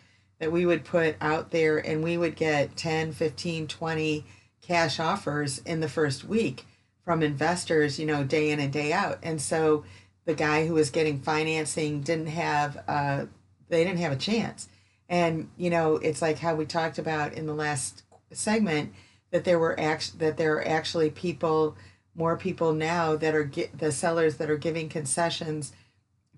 that 0.44 0.52
we 0.52 0.66
would 0.66 0.84
put 0.84 1.16
out 1.22 1.52
there 1.52 1.78
and 1.78 2.04
we 2.04 2.18
would 2.18 2.36
get 2.36 2.76
10 2.76 3.12
15 3.12 3.66
20 3.66 4.26
cash 4.60 5.00
offers 5.00 5.56
in 5.60 5.80
the 5.80 5.88
first 5.88 6.22
week 6.22 6.66
from 7.02 7.22
investors 7.22 7.98
you 7.98 8.04
know 8.04 8.22
day 8.22 8.50
in 8.50 8.60
and 8.60 8.70
day 8.70 8.92
out. 8.92 9.18
And 9.22 9.40
so 9.40 9.84
the 10.26 10.34
guy 10.34 10.66
who 10.66 10.74
was 10.74 10.90
getting 10.90 11.18
financing 11.22 12.02
didn't 12.02 12.26
have 12.26 12.84
uh, 12.86 13.24
they 13.70 13.84
didn't 13.84 14.00
have 14.00 14.12
a 14.12 14.16
chance. 14.16 14.68
And 15.08 15.48
you 15.56 15.70
know 15.70 15.96
it's 15.96 16.20
like 16.20 16.40
how 16.40 16.54
we 16.54 16.66
talked 16.66 16.98
about 16.98 17.32
in 17.32 17.46
the 17.46 17.54
last 17.54 18.02
segment 18.30 18.92
that 19.30 19.44
there 19.44 19.58
were 19.58 19.80
act- 19.80 20.18
that 20.18 20.36
there 20.36 20.56
are 20.56 20.68
actually 20.68 21.08
people 21.08 21.74
more 22.14 22.36
people 22.36 22.74
now 22.74 23.16
that 23.16 23.34
are 23.34 23.44
get 23.44 23.78
the 23.78 23.90
sellers 23.90 24.36
that 24.36 24.50
are 24.50 24.58
giving 24.58 24.90
concessions 24.90 25.72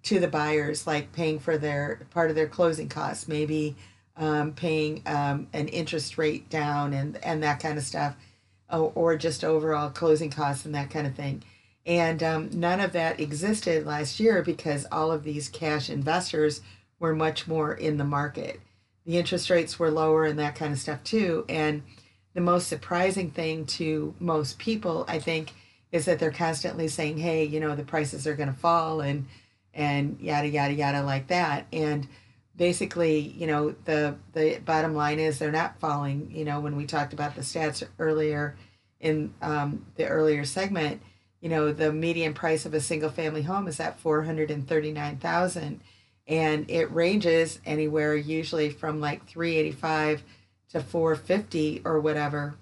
to 0.06 0.20
the 0.20 0.28
buyers, 0.28 0.86
like 0.86 1.12
paying 1.12 1.40
for 1.40 1.58
their 1.58 2.06
part 2.10 2.30
of 2.30 2.36
their 2.36 2.46
closing 2.46 2.88
costs, 2.88 3.26
maybe 3.26 3.74
um, 4.16 4.52
paying 4.52 5.02
um, 5.06 5.46
an 5.52 5.68
interest 5.68 6.18
rate 6.18 6.48
down 6.48 6.92
and 6.92 7.22
and 7.24 7.42
that 7.42 7.60
kind 7.60 7.78
of 7.78 7.84
stuff, 7.84 8.16
or, 8.70 8.92
or 8.94 9.16
just 9.16 9.44
overall 9.44 9.90
closing 9.90 10.30
costs 10.30 10.64
and 10.64 10.74
that 10.74 10.90
kind 10.90 11.06
of 11.06 11.14
thing. 11.14 11.42
And 11.84 12.22
um, 12.22 12.50
none 12.52 12.80
of 12.80 12.92
that 12.92 13.20
existed 13.20 13.86
last 13.86 14.18
year 14.18 14.42
because 14.42 14.86
all 14.90 15.12
of 15.12 15.22
these 15.22 15.48
cash 15.48 15.88
investors 15.88 16.60
were 16.98 17.14
much 17.14 17.46
more 17.46 17.74
in 17.74 17.96
the 17.96 18.04
market. 18.04 18.60
The 19.04 19.18
interest 19.18 19.50
rates 19.50 19.78
were 19.78 19.90
lower 19.90 20.24
and 20.24 20.38
that 20.38 20.56
kind 20.56 20.72
of 20.72 20.80
stuff 20.80 21.04
too. 21.04 21.44
And 21.48 21.82
the 22.34 22.40
most 22.40 22.66
surprising 22.66 23.30
thing 23.30 23.66
to 23.66 24.14
most 24.18 24.58
people, 24.58 25.04
I 25.06 25.20
think, 25.20 25.52
is 25.92 26.06
that 26.06 26.18
they're 26.18 26.32
constantly 26.32 26.88
saying, 26.88 27.18
"Hey, 27.18 27.44
you 27.44 27.60
know, 27.60 27.76
the 27.76 27.84
prices 27.84 28.26
are 28.26 28.34
going 28.34 28.52
to 28.52 28.58
fall," 28.58 29.00
and 29.00 29.26
and 29.76 30.18
yada 30.20 30.48
yada 30.48 30.72
yada 30.74 31.02
like 31.02 31.28
that 31.28 31.66
and 31.72 32.08
basically 32.56 33.18
you 33.18 33.46
know 33.46 33.74
the 33.84 34.16
the 34.32 34.58
bottom 34.64 34.94
line 34.94 35.18
is 35.18 35.38
they're 35.38 35.50
not 35.50 35.78
falling 35.78 36.30
you 36.30 36.44
know 36.44 36.60
when 36.60 36.76
we 36.76 36.86
talked 36.86 37.12
about 37.12 37.34
the 37.34 37.42
stats 37.42 37.82
earlier 37.98 38.56
in 39.00 39.32
um, 39.42 39.84
the 39.96 40.06
earlier 40.06 40.44
segment 40.44 41.02
you 41.40 41.48
know 41.48 41.72
the 41.72 41.92
median 41.92 42.34
price 42.34 42.64
of 42.64 42.74
a 42.74 42.80
single 42.80 43.10
family 43.10 43.42
home 43.42 43.68
is 43.68 43.78
at 43.80 44.00
439000 44.00 45.80
and 46.28 46.70
it 46.70 46.90
ranges 46.92 47.60
anywhere 47.64 48.16
usually 48.16 48.70
from 48.70 49.00
like 49.00 49.26
385 49.26 50.22
to 50.70 50.80
450 50.80 51.82
or 51.84 52.00
whatever 52.00 52.54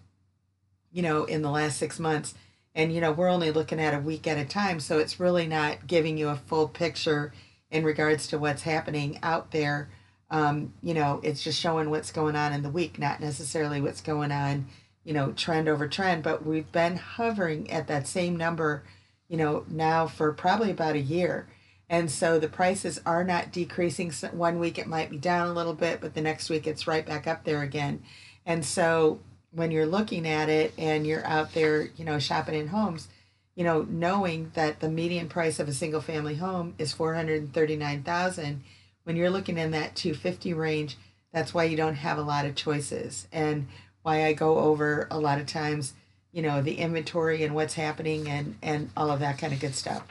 you 0.93 1.03
know 1.03 1.25
in 1.25 1.43
the 1.43 1.51
last 1.51 1.79
six 1.79 1.99
months. 1.99 2.35
And 2.75 2.93
you 2.93 3.01
know 3.01 3.13
we're 3.13 3.29
only 3.29 3.53
looking 3.53 3.81
at 3.81 3.95
a 3.95 4.01
week 4.01 4.27
at 4.27 4.37
a 4.37 4.45
time 4.45 4.81
so 4.81 4.99
it's 4.99 5.21
really 5.21 5.47
not 5.47 5.87
giving 5.87 6.19
you 6.19 6.29
a 6.29 6.37
full 6.37 6.67
picture 6.67 7.33
in 7.75 7.85
regards 7.85 8.28
to 8.28 8.38
what's 8.38 8.62
happening 8.62 9.19
out 9.23 9.50
there. 9.50 9.90
Um, 10.31 10.73
you 10.81 10.95
know 10.95 11.21
it's 11.23 11.43
just 11.43 11.61
showing 11.61 11.90
what's 11.90 12.11
going 12.11 12.35
on 12.35 12.54
in 12.54 12.62
the 12.62 12.71
week 12.71 12.99
not 12.99 13.21
necessarily 13.21 13.83
what's 13.83 14.00
going 14.00 14.33
on 14.33 14.66
you 15.04 15.12
know 15.12 15.33
trend 15.33 15.69
over 15.69 15.87
trend 15.87 16.23
but 16.23 16.45
we've 16.45 16.73
been 16.73 16.97
hovering 16.97 17.71
at 17.71 17.87
that 17.88 18.09
same 18.09 18.35
number 18.35 18.83
you 19.28 19.37
know 19.37 19.64
now 19.69 20.07
for 20.07 20.33
probably 20.33 20.71
about 20.71 20.97
a 20.97 21.00
year. 21.00 21.47
And 21.90 22.11
so 22.11 22.38
the 22.38 22.49
prices 22.49 22.99
are 23.04 23.23
not 23.23 23.52
decreasing. 23.52 24.11
One 24.33 24.59
week 24.59 24.78
it 24.78 24.87
might 24.87 25.11
be 25.11 25.19
down 25.19 25.49
a 25.49 25.52
little 25.52 25.75
bit 25.75 26.00
but 26.00 26.14
the 26.14 26.23
next 26.23 26.49
week 26.49 26.66
it's 26.66 26.87
right 26.87 27.04
back 27.04 27.26
up 27.26 27.45
there 27.45 27.62
again. 27.62 28.02
And 28.47 28.64
so 28.64 29.21
when 29.52 29.71
you're 29.71 29.87
looking 29.87 30.26
at 30.26 30.49
it 30.49 30.73
and 30.78 31.07
you're 31.07 31.26
out 31.26 31.52
there, 31.52 31.88
you 31.97 32.04
know, 32.04 32.19
shopping 32.19 32.54
in 32.54 32.69
homes, 32.69 33.09
you 33.54 33.64
know, 33.64 33.87
knowing 33.88 34.50
that 34.54 34.80
the 34.80 34.88
median 34.88 35.28
price 35.28 35.61
of 35.61 35.68
a 35.68 35.73
single 35.73 36.00
family 36.00 36.37
home 36.37 36.75
is 36.78 36.92
439,000, 36.92 38.62
when 39.04 39.16
you're 39.16 39.30
looking 39.30 39.58
in 39.58 39.70
that 39.73 39.94
250 39.94 40.54
range, 40.54 40.96
that's 41.32 41.54
why 41.54 41.64
you 41.64 41.76
don't 41.76 41.94
have 41.94 42.18
a 42.18 42.23
lot 42.23 42.46
of 42.46 42.54
choices 42.54 43.28
and 43.32 43.68
why 44.02 44.25
I 44.25 44.32
go 44.32 44.58
over 44.58 45.06
a 45.11 45.18
lot 45.18 45.40
of 45.40 45.46
times, 45.46 45.94
you 46.32 46.42
know, 46.42 46.62
the 46.62 46.76
inventory 46.78 47.42
and 47.44 47.54
what's 47.54 47.75
happening 47.75 48.28
and 48.28 48.56
and 48.62 48.90
all 48.96 49.11
of 49.11 49.20
that 49.20 49.38
kind 49.38 49.52
of 49.52 49.61
good 49.61 49.75
stuff. 49.75 50.06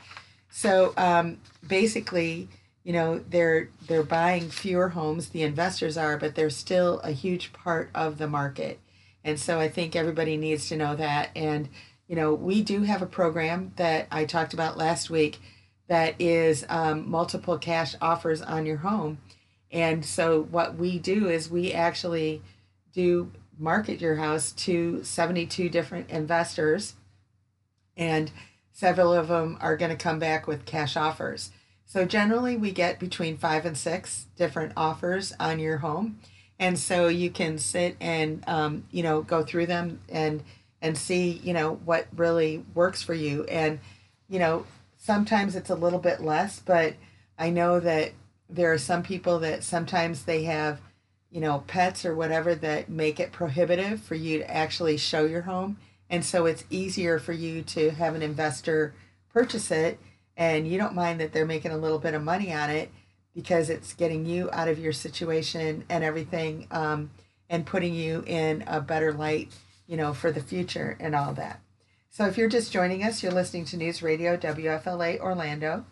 So, 0.50 0.94
um, 0.98 1.40
basically, 1.68 2.48
you 2.84 2.94
know, 2.94 3.20
they're 3.20 3.70
they're 3.88 4.04
buying 4.04 4.50
fewer 4.50 4.90
homes, 4.90 5.30
the 5.30 5.44
investors 5.44 5.98
are, 5.98 6.18
but 6.18 6.36
they're 6.36 6.50
still 6.50 7.00
a 7.00 7.12
huge 7.12 7.54
part 7.54 7.90
of 7.94 8.18
the 8.18 8.28
market 8.28 8.80
and 9.24 9.40
so 9.40 9.60
I 9.60 9.70
think 9.70 9.96
everybody 9.96 10.38
needs 10.38 10.68
to 10.70 10.78
know 10.78 10.96
that. 10.96 11.30
And, 11.36 11.70
you 12.14 12.20
know, 12.20 12.36
we 12.36 12.62
do 12.62 12.84
have 12.84 13.02
a 13.02 13.08
program 13.08 13.74
that 13.78 14.06
I 14.12 14.26
talked 14.26 14.54
about 14.54 14.78
last 14.78 15.10
week 15.10 15.40
that 15.88 16.14
is 16.22 16.64
um, 16.70 17.10
multiple 17.10 17.58
cash 17.58 17.96
offers 18.00 18.40
on 18.40 18.68
your 18.68 18.78
home. 18.78 19.18
And 19.72 20.06
so 20.06 20.44
what 20.44 20.76
we 20.76 21.00
do 21.00 21.28
is 21.28 21.50
we 21.50 21.74
actually 21.74 22.44
do 22.94 23.32
market 23.58 24.00
your 24.00 24.18
house 24.18 24.52
to 24.52 25.04
72 25.04 25.70
different 25.70 26.12
investors. 26.12 26.94
And 27.98 28.32
several 28.72 29.12
of 29.12 29.28
them 29.28 29.58
are 29.60 29.76
going 29.76 29.90
to 29.90 29.98
come 29.98 30.20
back 30.20 30.46
with 30.46 30.68
cash 30.68 30.96
offers. 30.96 31.50
So 31.88 32.06
generally, 32.06 32.56
we 32.56 32.70
get 32.70 33.00
between 33.00 33.38
five 33.38 33.66
and 33.66 33.76
six 33.76 34.28
different 34.36 34.74
offers 34.78 35.34
on 35.40 35.58
your 35.58 35.80
home 35.80 36.20
and 36.60 36.78
so 36.78 37.08
you 37.08 37.30
can 37.30 37.58
sit 37.58 37.98
and 38.00 38.44
um, 38.48 38.86
you 38.92 39.04
know 39.04 39.22
go 39.22 39.44
through 39.44 39.66
them 39.66 40.00
and 40.08 40.44
and 40.84 40.96
see 40.96 41.42
you 41.44 41.54
know 41.54 41.80
what 41.86 42.06
really 42.16 42.64
works 42.76 43.02
for 43.02 43.16
you. 43.16 43.46
And 43.46 43.80
you 44.30 44.38
know 44.38 44.68
sometimes 44.98 45.56
it's 45.56 45.70
a 45.70 45.76
little 45.76 46.00
bit 46.00 46.22
less 46.22 46.62
but 46.62 46.94
i 47.38 47.50
know 47.50 47.78
that 47.78 48.14
there 48.50 48.72
are 48.72 48.78
some 48.78 49.04
people 49.04 49.40
that 49.40 49.62
sometimes 49.62 50.24
they 50.24 50.44
have 50.44 50.80
you 51.32 51.42
know 51.42 51.64
pets 51.68 52.06
or 52.06 52.16
whatever 52.16 52.54
that 52.56 52.90
make 52.90 53.20
it 53.20 53.32
prohibitive 53.32 54.00
for 54.02 54.16
you 54.16 54.40
to 54.40 54.52
actually 54.52 54.98
show 54.98 55.26
your 55.26 55.42
home. 55.42 55.78
And 56.10 56.24
so 56.24 56.46
it's 56.46 56.64
easier 56.70 57.18
for 57.18 57.34
you 57.34 57.64
to 57.64 57.90
have 57.90 58.14
an 58.14 58.22
investor 58.22 58.94
purchase 59.34 59.72
it 59.72 60.00
and 60.38 60.68
you 60.68 60.78
don't 60.78 60.94
mind 60.94 61.20
that 61.20 61.34
they're 61.34 61.46
making 61.46 61.72
a 61.72 61.78
little 61.78 61.98
bit 61.98 62.14
of 62.14 62.22
money 62.22 62.54
on 62.54 62.70
it 62.70 62.92
because 63.34 63.72
it's 63.72 63.94
getting 63.94 64.26
you 64.26 64.50
out 64.54 64.68
of 64.68 64.78
your 64.78 64.94
situation 64.94 65.84
and 65.90 66.04
everything 66.04 66.68
um, 66.70 67.10
and 67.50 67.66
putting 67.66 67.96
you 67.96 68.24
in 68.28 68.64
a 68.68 68.80
better 68.80 69.12
light, 69.12 69.52
you 69.88 69.98
know, 69.98 70.14
for 70.14 70.32
the 70.32 70.42
future 70.42 70.98
and 71.00 71.16
all 71.16 71.34
that. 71.34 71.60
So 72.10 72.26
if 72.26 72.38
you're 72.38 72.50
just 72.50 72.72
joining 72.72 73.04
us, 73.04 73.24
you're 73.24 73.32
listening 73.32 73.66
to 73.66 73.78
News 73.78 74.02
Radio 74.04 74.38
WFLA 74.38 75.20
Orlando. 75.20 75.86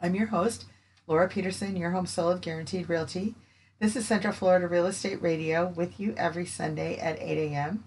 I'm 0.00 0.14
your 0.14 0.28
host, 0.28 0.66
Laura 1.06 1.28
Peterson, 1.28 1.76
your 1.76 1.90
home 1.90 2.06
sold 2.06 2.40
guaranteed 2.40 2.88
realty. 2.88 3.34
This 3.80 3.96
is 3.96 4.06
Central 4.06 4.32
Florida 4.32 4.68
Real 4.68 4.86
Estate 4.86 5.20
Radio 5.22 5.68
with 5.68 5.98
you 5.98 6.14
every 6.16 6.46
Sunday 6.46 6.98
at 6.98 7.20
8 7.20 7.50
a.m. 7.50 7.84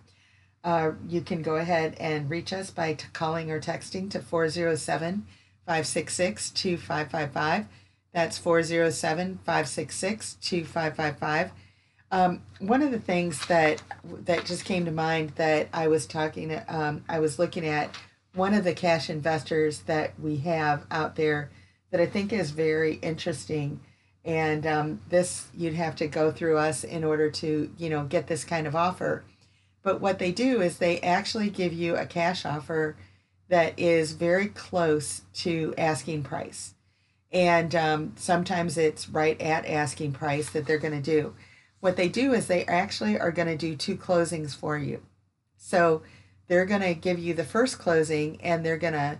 Uh, 0.64 0.92
you 1.08 1.22
can 1.22 1.42
go 1.42 1.56
ahead 1.56 1.96
and 2.00 2.30
reach 2.30 2.52
us 2.52 2.72
by 2.72 2.94
t- 2.94 3.06
calling 3.14 3.52
or 3.52 3.62
texting 3.62 4.10
to 4.12 4.20
407 4.20 5.26
566 5.66 6.50
2555. 6.52 7.68
That's 8.14 8.38
407 8.38 9.40
566 9.46 10.36
2555. 10.42 11.52
Um, 12.14 12.44
one 12.60 12.84
of 12.84 12.92
the 12.92 13.00
things 13.00 13.44
that 13.48 13.82
that 14.26 14.46
just 14.46 14.66
came 14.66 14.86
to 14.86 14.92
mind 14.92 15.32
that 15.32 15.68
I 15.74 15.88
was 15.88 16.06
talking, 16.06 16.56
um, 16.68 17.04
I 17.10 17.18
was 17.18 17.40
looking 17.40 17.66
at 17.66 17.90
one 18.36 18.54
of 18.54 18.64
the 18.64 18.76
cash 18.76 19.10
investors 19.10 19.80
that 19.88 20.20
we 20.20 20.38
have 20.38 20.86
out 20.92 21.16
there 21.16 21.50
that 21.90 22.00
I 22.00 22.06
think 22.06 22.32
is 22.32 22.52
very 22.52 22.96
interesting. 23.02 23.80
And 24.24 24.68
um, 24.68 25.02
this 25.10 25.48
you'd 25.58 25.74
have 25.74 25.96
to 25.98 26.08
go 26.08 26.32
through 26.32 26.60
us 26.60 26.84
in 26.84 27.04
order 27.04 27.32
to 27.32 27.72
you 27.80 27.90
know 27.90 28.04
get 28.04 28.28
this 28.28 28.46
kind 28.46 28.68
of 28.68 28.76
offer. 28.76 29.24
But 29.82 30.00
what 30.00 30.20
they 30.20 30.32
do 30.32 30.62
is 30.62 30.78
they 30.78 31.00
actually 31.00 31.50
give 31.50 31.74
you 31.74 31.96
a 31.96 32.06
cash 32.06 32.46
offer 32.46 32.96
that 33.50 33.80
is 33.80 34.12
very 34.12 34.50
close 34.50 35.24
to 35.38 35.74
asking 35.80 36.22
price. 36.22 36.76
And 37.32 37.74
um, 37.74 38.14
sometimes 38.18 38.78
it's 38.78 39.10
right 39.10 39.42
at 39.42 39.66
asking 39.66 40.12
price 40.12 40.52
that 40.52 40.68
they're 40.68 40.78
going 40.78 41.02
to 41.02 41.12
do 41.12 41.34
what 41.84 41.98
they 41.98 42.08
do 42.08 42.34
is 42.34 42.48
they 42.48 42.64
actually 42.64 43.20
are 43.20 43.30
going 43.30 43.50
to 43.50 43.58
do 43.58 43.76
two 43.76 43.98
closings 43.98 44.56
for 44.56 44.78
you. 44.78 45.02
So 45.58 46.02
they're 46.48 46.66
going 46.66 46.80
to 46.80 46.94
give 46.94 47.20
you 47.20 47.34
the 47.34 47.44
first 47.44 47.78
closing 47.78 48.40
and 48.42 48.66
they're 48.66 48.78
going 48.78 48.94
to 48.94 49.20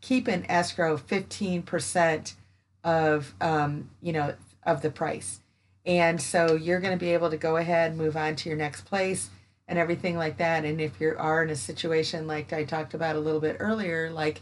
keep 0.00 0.26
in 0.26 0.50
escrow 0.50 0.98
15% 0.98 2.34
of 2.82 3.34
um, 3.40 3.88
you 4.02 4.12
know 4.12 4.34
of 4.64 4.82
the 4.82 4.90
price. 4.90 5.42
And 5.86 6.20
so 6.20 6.56
you're 6.56 6.80
going 6.80 6.98
to 6.98 7.04
be 7.04 7.14
able 7.14 7.30
to 7.30 7.36
go 7.36 7.56
ahead 7.56 7.96
move 7.96 8.16
on 8.16 8.34
to 8.34 8.48
your 8.48 8.58
next 8.58 8.80
place 8.80 9.30
and 9.68 9.78
everything 9.78 10.16
like 10.16 10.38
that. 10.38 10.64
And 10.64 10.80
if 10.80 11.00
you 11.00 11.14
are 11.16 11.44
in 11.44 11.50
a 11.50 11.56
situation 11.56 12.26
like 12.26 12.52
i 12.52 12.64
talked 12.64 12.94
about 12.94 13.14
a 13.14 13.20
little 13.20 13.40
bit 13.40 13.58
earlier 13.60 14.10
like 14.10 14.40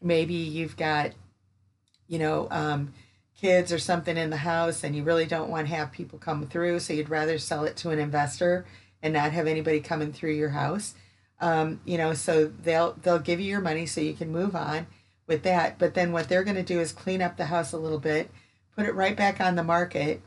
maybe 0.00 0.32
you've 0.32 0.78
got 0.78 1.10
you 2.08 2.18
know 2.18 2.48
um, 2.50 2.94
kids 3.40 3.72
or 3.72 3.78
something 3.78 4.16
in 4.16 4.30
the 4.30 4.38
house 4.38 4.82
and 4.82 4.96
you 4.96 5.02
really 5.02 5.26
don't 5.26 5.50
want 5.50 5.68
to 5.68 5.74
have 5.74 5.92
people 5.92 6.18
come 6.18 6.46
through 6.46 6.80
so 6.80 6.92
you'd 6.92 7.10
rather 7.10 7.38
sell 7.38 7.64
it 7.64 7.76
to 7.76 7.90
an 7.90 7.98
investor 7.98 8.64
and 9.02 9.12
not 9.12 9.32
have 9.32 9.46
anybody 9.46 9.80
coming 9.80 10.12
through 10.12 10.32
your 10.32 10.50
house 10.50 10.94
um, 11.40 11.80
you 11.84 11.98
know 11.98 12.14
so 12.14 12.46
they'll 12.46 12.94
they'll 13.02 13.18
give 13.18 13.40
you 13.40 13.46
your 13.46 13.60
money 13.60 13.84
so 13.84 14.00
you 14.00 14.14
can 14.14 14.32
move 14.32 14.56
on 14.56 14.86
with 15.26 15.42
that. 15.42 15.78
But 15.78 15.94
then 15.94 16.12
what 16.12 16.28
they're 16.28 16.44
going 16.44 16.56
to 16.56 16.62
do 16.62 16.80
is 16.80 16.92
clean 16.92 17.22
up 17.22 17.36
the 17.36 17.46
house 17.46 17.72
a 17.72 17.78
little 17.78 17.98
bit, 17.98 18.30
put 18.74 18.86
it 18.86 18.94
right 18.94 19.16
back 19.16 19.40
on 19.40 19.56
the 19.56 19.64
market, 19.64 20.22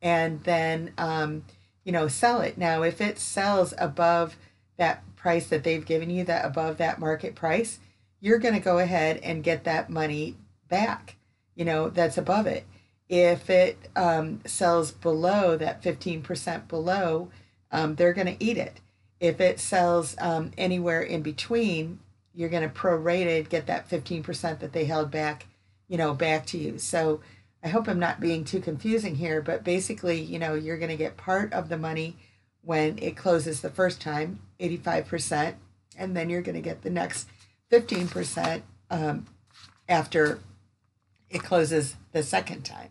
and 0.00 0.42
then 0.44 0.92
um, 0.98 1.44
you 1.84 1.92
know 1.92 2.08
sell 2.08 2.40
it. 2.40 2.58
Now, 2.58 2.82
if 2.82 3.00
it 3.00 3.18
sells 3.18 3.74
above 3.78 4.36
that 4.76 5.02
price 5.16 5.48
that 5.48 5.64
they've 5.64 5.84
given 5.84 6.10
you, 6.10 6.24
that 6.24 6.44
above 6.44 6.78
that 6.78 6.98
market 6.98 7.34
price, 7.34 7.78
you're 8.20 8.38
going 8.38 8.54
to 8.54 8.60
go 8.60 8.78
ahead 8.78 9.18
and 9.18 9.44
get 9.44 9.64
that 9.64 9.90
money 9.90 10.36
back. 10.68 11.16
You 11.54 11.64
know 11.64 11.88
that's 11.88 12.18
above 12.18 12.46
it. 12.46 12.64
If 13.08 13.50
it 13.50 13.78
um, 13.94 14.40
sells 14.46 14.90
below 14.90 15.56
that 15.58 15.82
15% 15.82 16.66
below, 16.66 17.28
um, 17.70 17.96
they're 17.96 18.14
going 18.14 18.38
to 18.38 18.42
eat 18.42 18.56
it. 18.56 18.80
If 19.20 19.38
it 19.38 19.60
sells 19.60 20.16
um, 20.18 20.50
anywhere 20.56 21.02
in 21.02 21.20
between, 21.20 21.98
you're 22.34 22.48
going 22.48 22.68
to 22.68 22.74
prorate 22.74 23.26
it, 23.26 23.50
get 23.50 23.66
that 23.66 23.88
15% 23.88 24.60
that 24.60 24.72
they 24.72 24.86
held 24.86 25.10
back, 25.10 25.46
you 25.88 25.98
know, 25.98 26.14
back 26.14 26.46
to 26.46 26.58
you. 26.58 26.78
So 26.78 27.20
I 27.62 27.68
hope 27.68 27.86
I'm 27.86 27.98
not 27.98 28.20
being 28.20 28.44
too 28.44 28.60
confusing 28.60 29.16
here, 29.16 29.40
but 29.40 29.62
basically, 29.62 30.20
you 30.20 30.38
know, 30.38 30.54
you're 30.54 30.78
going 30.78 30.90
to 30.90 30.96
get 30.96 31.16
part 31.16 31.52
of 31.52 31.68
the 31.68 31.76
money 31.76 32.16
when 32.62 32.98
it 32.98 33.16
closes 33.16 33.60
the 33.60 33.70
first 33.70 34.00
time, 34.00 34.40
85%, 34.58 35.54
and 35.96 36.16
then 36.16 36.30
you're 36.30 36.42
going 36.42 36.54
to 36.54 36.60
get 36.60 36.82
the 36.82 36.90
next 36.90 37.28
15% 37.70 38.62
um, 38.90 39.26
after 39.88 40.40
it 41.32 41.42
closes 41.42 41.96
the 42.12 42.22
second 42.22 42.62
time. 42.62 42.90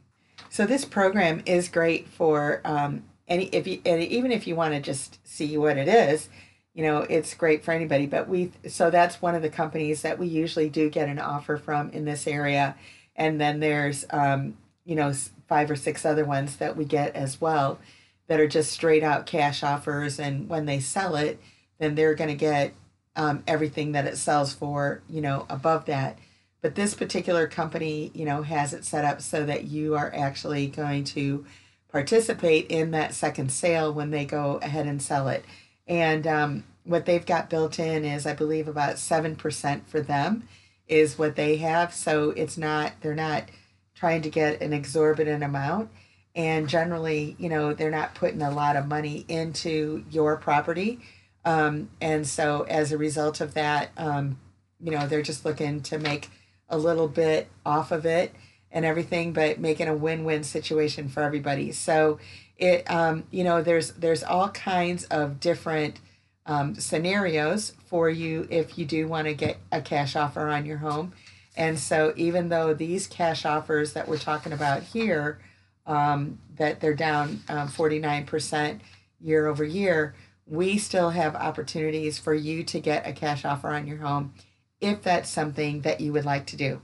So 0.49 0.65
this 0.65 0.83
program 0.83 1.41
is 1.45 1.69
great 1.69 2.07
for 2.07 2.61
um, 2.65 3.03
any 3.27 3.45
if 3.45 3.67
you 3.67 3.81
and 3.85 4.01
even 4.03 4.31
if 4.31 4.47
you 4.47 4.55
want 4.55 4.73
to 4.73 4.81
just 4.81 5.25
see 5.25 5.57
what 5.57 5.77
it 5.77 5.87
is, 5.87 6.29
you 6.73 6.83
know 6.83 6.99
it's 6.99 7.33
great 7.33 7.63
for 7.63 7.71
anybody 7.71 8.05
but 8.05 8.27
we 8.27 8.51
so 8.67 8.89
that's 8.89 9.21
one 9.21 9.35
of 9.35 9.41
the 9.41 9.49
companies 9.49 10.01
that 10.01 10.19
we 10.19 10.27
usually 10.27 10.69
do 10.69 10.89
get 10.89 11.09
an 11.09 11.19
offer 11.19 11.57
from 11.57 11.89
in 11.91 12.05
this 12.05 12.27
area. 12.27 12.75
And 13.15 13.39
then 13.39 13.59
there's 13.59 14.05
um, 14.09 14.57
you 14.83 14.95
know 14.95 15.13
five 15.47 15.71
or 15.71 15.75
six 15.75 16.05
other 16.05 16.25
ones 16.25 16.57
that 16.57 16.75
we 16.75 16.85
get 16.85 17.15
as 17.15 17.39
well 17.39 17.79
that 18.27 18.39
are 18.39 18.47
just 18.47 18.71
straight 18.71 19.03
out 19.03 19.25
cash 19.25 19.63
offers. 19.63 20.19
And 20.19 20.47
when 20.49 20.65
they 20.65 20.79
sell 20.79 21.15
it 21.15 21.39
then 21.81 21.95
they're 21.95 22.15
going 22.15 22.29
to 22.29 22.35
get 22.35 22.73
um, 23.15 23.43
everything 23.45 23.91
that 23.91 24.05
it 24.05 24.17
sells 24.17 24.53
for 24.53 25.01
you 25.09 25.19
know 25.19 25.45
above 25.49 25.85
that 25.85 26.17
but 26.61 26.75
this 26.75 26.93
particular 26.93 27.47
company 27.47 28.11
you 28.13 28.25
know 28.25 28.43
has 28.43 28.73
it 28.73 28.85
set 28.85 29.05
up 29.05 29.21
so 29.21 29.45
that 29.45 29.65
you 29.65 29.95
are 29.95 30.11
actually 30.15 30.67
going 30.67 31.03
to 31.03 31.45
participate 31.91 32.67
in 32.67 32.91
that 32.91 33.13
second 33.13 33.51
sale 33.51 33.93
when 33.93 34.11
they 34.11 34.25
go 34.25 34.59
ahead 34.63 34.87
and 34.87 35.01
sell 35.01 35.27
it. 35.27 35.43
And 35.87 36.25
um, 36.25 36.63
what 36.83 37.05
they've 37.05 37.25
got 37.25 37.49
built 37.49 37.77
in 37.79 38.05
is 38.05 38.25
i 38.25 38.33
believe 38.33 38.67
about 38.67 38.95
7% 38.95 39.85
for 39.85 40.01
them 40.01 40.47
is 40.87 41.17
what 41.19 41.35
they 41.35 41.57
have. 41.57 41.93
So 41.93 42.31
it's 42.31 42.57
not 42.57 42.93
they're 43.01 43.15
not 43.15 43.49
trying 43.93 44.21
to 44.23 44.29
get 44.29 44.61
an 44.61 44.73
exorbitant 44.73 45.43
amount. 45.43 45.89
And 46.33 46.69
generally 46.69 47.35
you 47.37 47.49
know 47.49 47.73
they're 47.73 47.91
not 47.91 48.15
putting 48.15 48.41
a 48.41 48.51
lot 48.51 48.75
of 48.75 48.87
money 48.87 49.25
into 49.27 50.05
your 50.09 50.37
property. 50.37 50.99
Um, 51.43 51.89
and 51.99 52.25
so 52.27 52.65
as 52.69 52.91
a 52.91 52.97
result 52.97 53.41
of 53.41 53.53
that 53.55 53.89
um, 53.97 54.39
you 54.79 54.91
know 54.91 55.07
they're 55.07 55.21
just 55.21 55.43
looking 55.45 55.81
to 55.83 55.97
make 55.97 56.29
a 56.71 56.77
little 56.77 57.07
bit 57.07 57.49
off 57.65 57.91
of 57.91 58.05
it 58.05 58.33
and 58.71 58.85
everything 58.85 59.33
but 59.33 59.59
making 59.59 59.87
a 59.87 59.93
win-win 59.93 60.43
situation 60.43 61.09
for 61.09 61.21
everybody. 61.21 61.71
So 61.71 62.19
it 62.57 62.89
um, 62.89 63.25
you 63.29 63.43
know 63.43 63.61
there's 63.61 63.91
there's 63.93 64.23
all 64.23 64.49
kinds 64.49 65.05
of 65.05 65.39
different 65.39 65.99
um, 66.45 66.75
scenarios 66.75 67.73
for 67.85 68.09
you 68.09 68.47
if 68.49 68.77
you 68.77 68.85
do 68.85 69.07
want 69.07 69.27
to 69.27 69.33
get 69.33 69.57
a 69.71 69.81
cash 69.81 70.15
offer 70.15 70.49
on 70.49 70.65
your 70.65 70.77
home. 70.77 71.13
And 71.55 71.77
so 71.77 72.13
even 72.15 72.49
though 72.49 72.73
these 72.73 73.07
cash 73.07 73.45
offers 73.45 73.93
that 73.93 74.07
we're 74.07 74.17
talking 74.17 74.53
about 74.53 74.83
here 74.83 75.39
um, 75.85 76.39
that 76.55 76.79
they're 76.79 76.93
down 76.93 77.41
um, 77.49 77.67
49% 77.67 78.79
year 79.19 79.47
over 79.47 79.63
year 79.63 80.15
we 80.47 80.77
still 80.77 81.11
have 81.11 81.33
opportunities 81.35 82.19
for 82.19 82.33
you 82.33 82.63
to 82.63 82.79
get 82.79 83.07
a 83.07 83.13
cash 83.13 83.45
offer 83.45 83.69
on 83.69 83.87
your 83.87 83.97
home 83.97 84.33
if 84.81 85.01
that's 85.01 85.29
something 85.29 85.81
that 85.81 86.01
you 86.01 86.11
would 86.11 86.25
like 86.25 86.45
to 86.45 86.57
do 86.57 86.81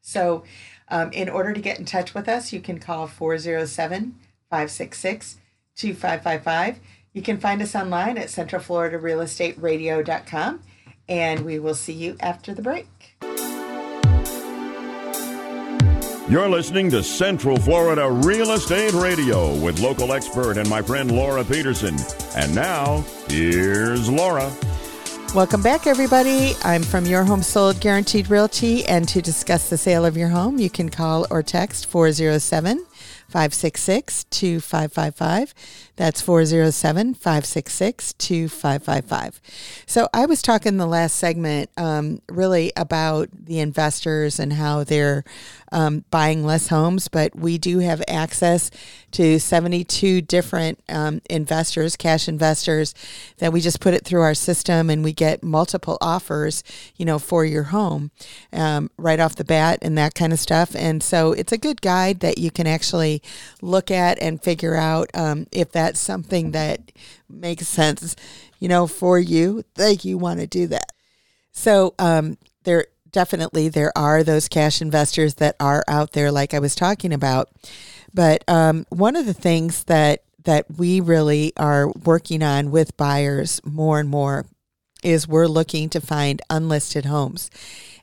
so 0.00 0.42
um, 0.88 1.12
in 1.12 1.28
order 1.28 1.52
to 1.52 1.60
get 1.60 1.78
in 1.78 1.84
touch 1.84 2.14
with 2.14 2.28
us 2.28 2.52
you 2.52 2.60
can 2.60 2.78
call 2.78 3.06
407 3.06 4.16
566 4.50 5.38
2555. 5.80 6.78
You 7.12 7.22
can 7.22 7.38
find 7.38 7.60
us 7.62 7.74
online 7.74 8.16
at 8.18 8.28
centralfloridarealestateradio.com, 8.28 10.60
and 11.08 11.44
we 11.44 11.58
will 11.58 11.74
see 11.74 11.94
you 11.94 12.16
after 12.20 12.54
the 12.54 12.62
break. 12.62 12.86
You're 16.28 16.48
listening 16.48 16.90
to 16.90 17.02
Central 17.02 17.56
Florida 17.56 18.08
Real 18.08 18.52
Estate 18.52 18.92
Radio 18.92 19.58
with 19.58 19.80
local 19.80 20.12
expert 20.12 20.58
and 20.58 20.70
my 20.70 20.80
friend 20.80 21.10
Laura 21.10 21.42
Peterson. 21.42 21.96
And 22.36 22.54
now, 22.54 23.04
here's 23.28 24.08
Laura. 24.08 24.52
Welcome 25.32 25.62
back, 25.62 25.86
everybody. 25.86 26.56
I'm 26.64 26.82
from 26.82 27.06
Your 27.06 27.22
Home 27.22 27.44
Sold 27.44 27.80
Guaranteed 27.80 28.28
Realty, 28.28 28.84
and 28.86 29.08
to 29.08 29.22
discuss 29.22 29.70
the 29.70 29.78
sale 29.78 30.04
of 30.04 30.16
your 30.16 30.30
home, 30.30 30.58
you 30.58 30.68
can 30.68 30.88
call 30.88 31.24
or 31.30 31.40
text 31.40 31.86
407 31.86 32.84
566 33.28 34.24
2555. 34.24 35.54
That's 35.94 36.20
407 36.20 37.14
566 37.14 38.12
2555. 38.14 39.40
So 39.86 40.08
I 40.12 40.26
was 40.26 40.42
talking 40.42 40.78
the 40.78 40.86
last 40.86 41.16
segment 41.16 41.70
um, 41.76 42.20
really 42.28 42.72
about 42.76 43.28
the 43.32 43.60
investors 43.60 44.40
and 44.40 44.52
how 44.52 44.82
they're 44.82 45.22
um, 45.72 46.04
buying 46.10 46.44
less 46.44 46.68
homes, 46.68 47.08
but 47.08 47.34
we 47.36 47.58
do 47.58 47.78
have 47.78 48.02
access 48.08 48.70
to 49.12 49.38
72 49.38 50.22
different 50.22 50.80
um, 50.88 51.20
investors, 51.28 51.96
cash 51.96 52.28
investors, 52.28 52.94
that 53.38 53.52
we 53.52 53.60
just 53.60 53.80
put 53.80 53.94
it 53.94 54.04
through 54.04 54.22
our 54.22 54.34
system 54.34 54.90
and 54.90 55.04
we 55.04 55.12
get 55.12 55.42
multiple 55.42 55.98
offers, 56.00 56.62
you 56.96 57.04
know, 57.04 57.18
for 57.18 57.44
your 57.44 57.64
home 57.64 58.10
um, 58.52 58.90
right 58.96 59.20
off 59.20 59.36
the 59.36 59.44
bat 59.44 59.78
and 59.82 59.96
that 59.96 60.14
kind 60.14 60.32
of 60.32 60.38
stuff. 60.38 60.74
And 60.74 61.02
so 61.02 61.32
it's 61.32 61.52
a 61.52 61.58
good 61.58 61.80
guide 61.80 62.20
that 62.20 62.38
you 62.38 62.50
can 62.50 62.66
actually 62.66 63.22
look 63.62 63.90
at 63.90 64.20
and 64.20 64.42
figure 64.42 64.76
out 64.76 65.10
um, 65.14 65.46
if 65.52 65.70
that's 65.72 66.00
something 66.00 66.52
that 66.52 66.92
makes 67.28 67.68
sense, 67.68 68.16
you 68.58 68.68
know, 68.68 68.86
for 68.86 69.18
you, 69.18 69.64
that 69.74 70.04
you 70.04 70.18
want 70.18 70.40
to 70.40 70.46
do 70.46 70.66
that. 70.68 70.92
So 71.52 71.94
um, 71.98 72.38
there 72.64 72.86
definitely 73.12 73.68
there 73.68 73.92
are 73.96 74.22
those 74.22 74.48
cash 74.48 74.80
investors 74.80 75.34
that 75.36 75.56
are 75.60 75.84
out 75.88 76.12
there, 76.12 76.30
like 76.30 76.54
I 76.54 76.58
was 76.58 76.74
talking 76.74 77.12
about. 77.12 77.48
But 78.12 78.44
um, 78.48 78.86
one 78.88 79.16
of 79.16 79.26
the 79.26 79.34
things 79.34 79.84
that 79.84 80.22
that 80.44 80.64
we 80.78 81.00
really 81.00 81.52
are 81.56 81.90
working 81.90 82.42
on 82.42 82.70
with 82.70 82.96
buyers 82.96 83.60
more 83.62 84.00
and 84.00 84.08
more 84.08 84.46
is 85.02 85.28
we're 85.28 85.46
looking 85.46 85.88
to 85.90 86.00
find 86.00 86.42
unlisted 86.50 87.04
homes. 87.04 87.50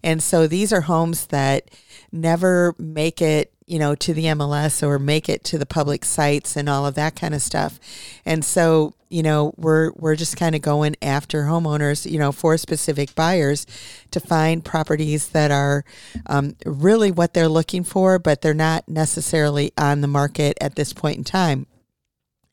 And 0.04 0.22
so 0.22 0.48
these 0.48 0.72
are 0.72 0.82
homes 0.82 1.28
that 1.28 1.70
never 2.12 2.76
make 2.78 3.22
it, 3.22 3.54
you 3.66 3.80
know, 3.80 3.96
to 3.96 4.14
the 4.14 4.26
MLS 4.26 4.86
or 4.86 5.00
make 5.00 5.30
it 5.30 5.44
to 5.46 5.58
the 5.58 5.66
public 5.66 6.06
sites 6.06 6.56
and 6.56 6.70
all 6.70 6.86
of 6.86 6.96
that 6.96 7.16
kind 7.16 7.34
of 7.34 7.42
stuff. 7.42 7.80
And 8.26 8.44
so, 8.46 8.94
you 9.10 9.24
know, 9.24 9.54
we're 9.58 9.92
we're 9.96 10.16
just 10.16 10.38
kind 10.38 10.56
of 10.56 10.62
going 10.62 10.96
after 11.02 11.44
homeowners, 11.44 12.10
you 12.10 12.20
know, 12.20 12.32
for 12.32 12.58
specific 12.58 13.16
buyers 13.16 13.66
to 14.12 14.20
find 14.20 14.64
properties 14.64 15.30
that 15.30 15.52
are 15.52 15.84
um, 16.26 16.56
really 16.66 17.12
what 17.12 17.34
they're 17.34 17.48
looking 17.48 17.84
for, 17.84 18.20
but 18.20 18.42
they're 18.42 18.54
not 18.54 18.88
necessarily 18.88 19.72
on 19.78 20.02
the 20.02 20.08
market 20.08 20.58
at 20.62 20.76
this 20.76 20.94
point 20.94 21.18
in 21.18 21.24
time. 21.24 21.68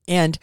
And 0.07 0.39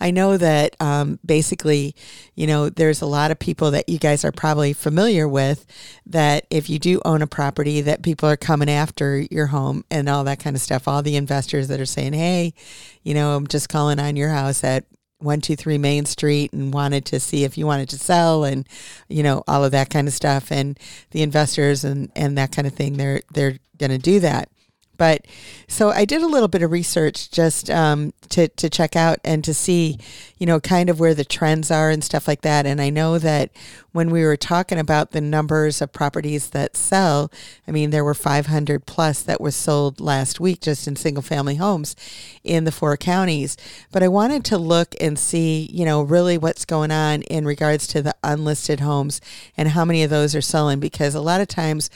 I 0.00 0.10
know 0.10 0.36
that 0.36 0.74
um, 0.80 1.20
basically, 1.24 1.94
you 2.34 2.46
know, 2.46 2.68
there's 2.68 3.00
a 3.00 3.06
lot 3.06 3.30
of 3.30 3.38
people 3.38 3.70
that 3.70 3.88
you 3.88 3.98
guys 3.98 4.24
are 4.24 4.32
probably 4.32 4.72
familiar 4.72 5.28
with 5.28 5.66
that 6.06 6.46
if 6.50 6.68
you 6.68 6.78
do 6.78 7.00
own 7.04 7.22
a 7.22 7.26
property, 7.26 7.80
that 7.82 8.02
people 8.02 8.28
are 8.28 8.36
coming 8.36 8.68
after 8.68 9.18
your 9.30 9.46
home 9.46 9.84
and 9.90 10.08
all 10.08 10.24
that 10.24 10.40
kind 10.40 10.56
of 10.56 10.62
stuff. 10.62 10.88
All 10.88 11.02
the 11.02 11.16
investors 11.16 11.68
that 11.68 11.80
are 11.80 11.86
saying, 11.86 12.14
hey, 12.14 12.54
you 13.02 13.14
know, 13.14 13.36
I'm 13.36 13.46
just 13.46 13.68
calling 13.68 14.00
on 14.00 14.16
your 14.16 14.30
house 14.30 14.64
at 14.64 14.84
123 15.24 15.78
Main 15.78 16.04
Street 16.04 16.52
and 16.52 16.72
wanted 16.72 17.04
to 17.06 17.18
see 17.18 17.44
if 17.44 17.58
you 17.58 17.66
wanted 17.66 17.88
to 17.88 17.98
sell 17.98 18.44
and, 18.44 18.68
you 19.08 19.22
know, 19.22 19.42
all 19.48 19.64
of 19.64 19.72
that 19.72 19.90
kind 19.90 20.06
of 20.06 20.14
stuff. 20.14 20.52
And 20.52 20.78
the 21.10 21.22
investors 21.22 21.84
and, 21.84 22.12
and 22.14 22.38
that 22.38 22.52
kind 22.52 22.66
of 22.66 22.74
thing, 22.74 22.96
they're, 22.96 23.22
they're 23.32 23.58
going 23.78 23.90
to 23.90 23.98
do 23.98 24.20
that. 24.20 24.48
But 24.96 25.26
so 25.68 25.90
I 25.90 26.04
did 26.04 26.22
a 26.22 26.26
little 26.26 26.48
bit 26.48 26.62
of 26.62 26.70
research 26.70 27.30
just 27.30 27.70
um, 27.70 28.12
to, 28.30 28.48
to 28.48 28.70
check 28.70 28.96
out 28.96 29.18
and 29.24 29.42
to 29.44 29.54
see, 29.54 29.98
you 30.38 30.46
know, 30.46 30.60
kind 30.60 30.88
of 30.88 31.00
where 31.00 31.14
the 31.14 31.24
trends 31.24 31.70
are 31.70 31.90
and 31.90 32.02
stuff 32.02 32.28
like 32.28 32.42
that. 32.42 32.66
And 32.66 32.80
I 32.80 32.90
know 32.90 33.18
that 33.18 33.50
when 33.92 34.10
we 34.10 34.24
were 34.24 34.36
talking 34.36 34.78
about 34.78 35.12
the 35.12 35.20
numbers 35.20 35.80
of 35.80 35.92
properties 35.92 36.50
that 36.50 36.76
sell, 36.76 37.30
I 37.66 37.70
mean, 37.70 37.90
there 37.90 38.04
were 38.04 38.14
500 38.14 38.86
plus 38.86 39.22
that 39.22 39.40
were 39.40 39.50
sold 39.50 40.00
last 40.00 40.40
week 40.40 40.60
just 40.60 40.88
in 40.88 40.96
single 40.96 41.22
family 41.22 41.56
homes 41.56 41.94
in 42.42 42.64
the 42.64 42.72
four 42.72 42.96
counties. 42.96 43.56
But 43.92 44.02
I 44.02 44.08
wanted 44.08 44.44
to 44.46 44.58
look 44.58 44.94
and 45.00 45.18
see, 45.18 45.68
you 45.72 45.84
know, 45.84 46.02
really 46.02 46.38
what's 46.38 46.64
going 46.64 46.90
on 46.90 47.22
in 47.22 47.44
regards 47.44 47.86
to 47.88 48.02
the 48.02 48.14
unlisted 48.22 48.80
homes 48.80 49.20
and 49.56 49.70
how 49.70 49.84
many 49.84 50.02
of 50.02 50.10
those 50.10 50.34
are 50.34 50.40
selling 50.40 50.80
because 50.80 51.14
a 51.14 51.20
lot 51.20 51.40
of 51.40 51.48
times 51.48 51.88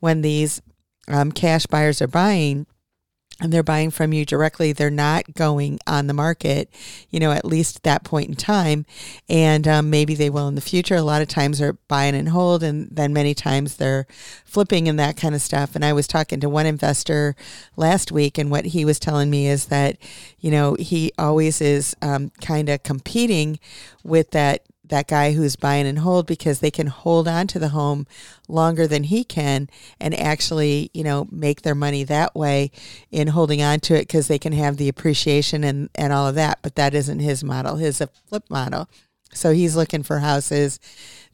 when 0.00 0.20
these 0.20 0.60
um, 1.08 1.32
cash 1.32 1.66
buyers 1.66 2.00
are 2.02 2.08
buying 2.08 2.66
and 3.40 3.52
they're 3.52 3.62
buying 3.62 3.90
from 3.90 4.12
you 4.12 4.24
directly 4.24 4.72
they're 4.72 4.90
not 4.90 5.34
going 5.34 5.78
on 5.86 6.06
the 6.06 6.14
market 6.14 6.70
you 7.10 7.20
know 7.20 7.32
at 7.32 7.44
least 7.44 7.76
at 7.76 7.82
that 7.82 8.04
point 8.04 8.28
in 8.28 8.34
time. 8.34 8.84
And 9.28 9.66
um, 9.66 9.90
maybe 9.90 10.14
they 10.14 10.30
will 10.30 10.48
in 10.48 10.54
the 10.54 10.60
future. 10.60 10.96
A 10.96 11.02
lot 11.02 11.22
of 11.22 11.28
times 11.28 11.58
they're 11.58 11.78
buying 11.88 12.14
and 12.14 12.28
hold 12.28 12.62
and 12.62 12.88
then 12.90 13.12
many 13.12 13.34
times 13.34 13.76
they're 13.76 14.06
flipping 14.44 14.88
and 14.88 14.98
that 14.98 15.16
kind 15.16 15.34
of 15.34 15.42
stuff. 15.42 15.74
And 15.74 15.84
i 15.84 15.92
was 15.92 16.06
talking 16.06 16.40
to 16.40 16.48
one 16.48 16.66
investor 16.66 17.34
last 17.76 18.12
week 18.12 18.38
and 18.38 18.50
what 18.50 18.66
he 18.66 18.84
was 18.84 18.98
telling 18.98 19.30
me 19.30 19.46
is 19.46 19.66
that 19.66 19.96
you 20.38 20.50
know 20.50 20.76
he 20.78 21.12
always 21.18 21.60
is 21.60 21.96
um, 22.02 22.30
kind 22.40 22.68
of 22.68 22.82
competing 22.82 23.58
with 24.04 24.30
that 24.32 24.62
that 24.88 25.08
guy 25.08 25.32
who's 25.32 25.56
buying 25.56 25.86
and 25.86 26.00
hold 26.00 26.26
because 26.26 26.60
they 26.60 26.70
can 26.70 26.86
hold 26.86 27.26
on 27.26 27.46
to 27.48 27.58
the 27.58 27.68
home 27.68 28.06
longer 28.48 28.86
than 28.86 29.04
he 29.04 29.24
can 29.24 29.68
and 30.00 30.14
actually, 30.18 30.90
you 30.94 31.04
know, 31.04 31.26
make 31.30 31.62
their 31.62 31.74
money 31.74 32.04
that 32.04 32.34
way 32.34 32.70
in 33.10 33.28
holding 33.28 33.62
on 33.62 33.80
to 33.80 33.94
it 33.94 34.02
because 34.02 34.28
they 34.28 34.38
can 34.38 34.52
have 34.52 34.76
the 34.76 34.88
appreciation 34.88 35.64
and, 35.64 35.90
and 35.94 36.12
all 36.12 36.26
of 36.28 36.34
that. 36.34 36.60
But 36.62 36.76
that 36.76 36.94
isn't 36.94 37.20
his 37.20 37.42
model. 37.42 37.76
His 37.76 38.00
a 38.00 38.06
flip 38.06 38.44
model. 38.48 38.88
So 39.32 39.52
he's 39.52 39.76
looking 39.76 40.02
for 40.02 40.20
houses 40.20 40.80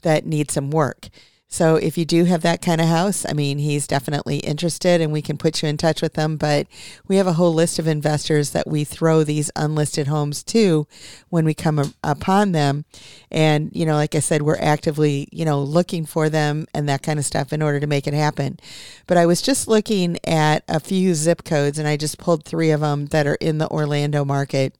that 0.02 0.26
need 0.26 0.50
some 0.50 0.70
work. 0.70 1.08
So 1.52 1.76
if 1.76 1.98
you 1.98 2.06
do 2.06 2.24
have 2.24 2.40
that 2.40 2.62
kind 2.62 2.80
of 2.80 2.86
house, 2.86 3.26
I 3.28 3.34
mean, 3.34 3.58
he's 3.58 3.86
definitely 3.86 4.38
interested 4.38 5.02
and 5.02 5.12
we 5.12 5.20
can 5.20 5.36
put 5.36 5.62
you 5.62 5.68
in 5.68 5.76
touch 5.76 6.00
with 6.00 6.14
them. 6.14 6.38
But 6.38 6.66
we 7.06 7.16
have 7.16 7.26
a 7.26 7.34
whole 7.34 7.52
list 7.52 7.78
of 7.78 7.86
investors 7.86 8.52
that 8.52 8.66
we 8.66 8.84
throw 8.84 9.22
these 9.22 9.50
unlisted 9.54 10.06
homes 10.06 10.42
to 10.44 10.86
when 11.28 11.44
we 11.44 11.52
come 11.52 11.92
upon 12.02 12.52
them. 12.52 12.86
And, 13.30 13.70
you 13.74 13.84
know, 13.84 13.96
like 13.96 14.14
I 14.14 14.20
said, 14.20 14.40
we're 14.40 14.56
actively, 14.56 15.28
you 15.30 15.44
know, 15.44 15.62
looking 15.62 16.06
for 16.06 16.30
them 16.30 16.66
and 16.72 16.88
that 16.88 17.02
kind 17.02 17.18
of 17.18 17.26
stuff 17.26 17.52
in 17.52 17.60
order 17.60 17.80
to 17.80 17.86
make 17.86 18.06
it 18.06 18.14
happen. 18.14 18.58
But 19.06 19.18
I 19.18 19.26
was 19.26 19.42
just 19.42 19.68
looking 19.68 20.16
at 20.24 20.64
a 20.68 20.80
few 20.80 21.12
zip 21.14 21.44
codes 21.44 21.78
and 21.78 21.86
I 21.86 21.98
just 21.98 22.16
pulled 22.16 22.46
three 22.46 22.70
of 22.70 22.80
them 22.80 23.06
that 23.08 23.26
are 23.26 23.34
in 23.34 23.58
the 23.58 23.68
Orlando 23.68 24.24
market 24.24 24.74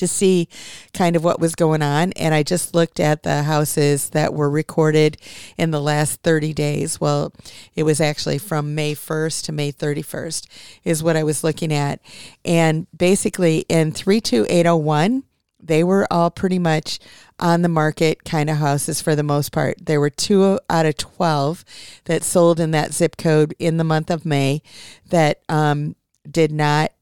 to 0.00 0.08
see 0.08 0.48
kind 0.92 1.14
of 1.14 1.22
what 1.22 1.40
was 1.40 1.54
going 1.54 1.82
on. 1.82 2.12
And 2.12 2.34
I 2.34 2.42
just 2.42 2.74
looked 2.74 2.98
at 2.98 3.22
the 3.22 3.44
houses 3.44 4.10
that 4.10 4.34
were 4.34 4.50
recorded 4.50 5.16
in 5.56 5.70
the 5.70 5.80
last 5.80 6.22
30 6.22 6.52
days. 6.52 7.00
Well, 7.00 7.32
it 7.74 7.84
was 7.84 8.00
actually 8.00 8.38
from 8.38 8.74
May 8.74 8.94
1st 8.94 9.44
to 9.44 9.52
May 9.52 9.72
31st, 9.72 10.46
is 10.84 11.02
what 11.02 11.16
I 11.16 11.22
was 11.22 11.44
looking 11.44 11.72
at. 11.72 12.00
And 12.44 12.86
basically, 12.96 13.64
in 13.68 13.92
32801, 13.92 15.22
they 15.62 15.84
were 15.84 16.06
all 16.10 16.30
pretty 16.30 16.58
much 16.58 16.98
on 17.38 17.62
the 17.62 17.68
market 17.68 18.24
kind 18.24 18.50
of 18.50 18.56
houses 18.56 19.00
for 19.00 19.14
the 19.14 19.22
most 19.22 19.52
part. 19.52 19.76
There 19.84 20.00
were 20.00 20.10
two 20.10 20.58
out 20.68 20.86
of 20.86 20.96
12 20.96 21.64
that 22.04 22.24
sold 22.24 22.60
in 22.60 22.70
that 22.72 22.92
zip 22.92 23.16
code 23.16 23.54
in 23.58 23.76
the 23.76 23.84
month 23.84 24.10
of 24.10 24.24
May 24.24 24.62
that 25.10 25.40
um, 25.48 25.96
did 26.28 26.52
not 26.52 26.92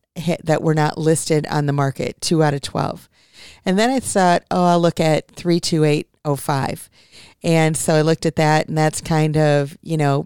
that 0.45 0.63
were 0.63 0.75
not 0.75 0.99
listed 0.99 1.47
on 1.49 1.67
the 1.67 1.73
market, 1.73 2.21
two 2.21 2.43
out 2.43 2.55
of 2.55 2.63
12. 2.63 3.09
And 3.65 3.79
then 3.79 3.91
I 3.91 4.01
thought, 4.01 4.45
oh, 4.51 4.65
I'll 4.65 4.81
look 4.81 5.01
at 5.01 5.29
32805. 5.29 6.91
And 7.43 7.77
so 7.77 7.95
I 7.95 8.03
looked 8.03 8.27
at 8.27 8.37
that, 8.37 8.69
and 8.69 8.77
that's 8.77 9.01
kind 9.01 9.37
of, 9.37 9.77
you 9.83 9.97
know, 9.97 10.25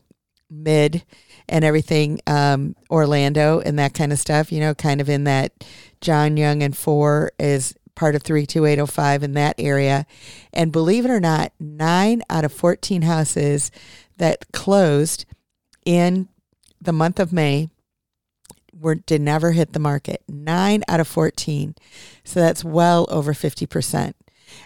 mid 0.50 1.04
and 1.48 1.64
everything, 1.64 2.20
um, 2.26 2.76
Orlando 2.90 3.60
and 3.60 3.78
that 3.78 3.94
kind 3.94 4.12
of 4.12 4.18
stuff, 4.18 4.52
you 4.52 4.60
know, 4.60 4.74
kind 4.74 5.00
of 5.00 5.08
in 5.08 5.24
that 5.24 5.64
John 6.00 6.36
Young 6.36 6.62
and 6.62 6.76
four 6.76 7.32
is 7.38 7.74
part 7.94 8.14
of 8.14 8.22
32805 8.22 9.22
in 9.22 9.32
that 9.34 9.54
area. 9.58 10.06
And 10.52 10.72
believe 10.72 11.04
it 11.04 11.10
or 11.10 11.20
not, 11.20 11.52
nine 11.58 12.22
out 12.30 12.44
of 12.44 12.52
14 12.52 13.02
houses 13.02 13.70
that 14.16 14.50
closed 14.52 15.24
in 15.84 16.28
the 16.80 16.92
month 16.92 17.20
of 17.20 17.32
May 17.32 17.68
were 18.78 18.94
did 18.94 19.20
never 19.20 19.52
hit 19.52 19.72
the 19.72 19.78
market. 19.78 20.22
9 20.28 20.82
out 20.88 21.00
of 21.00 21.08
14. 21.08 21.74
So 22.24 22.40
that's 22.40 22.64
well 22.64 23.06
over 23.10 23.32
50%. 23.32 24.14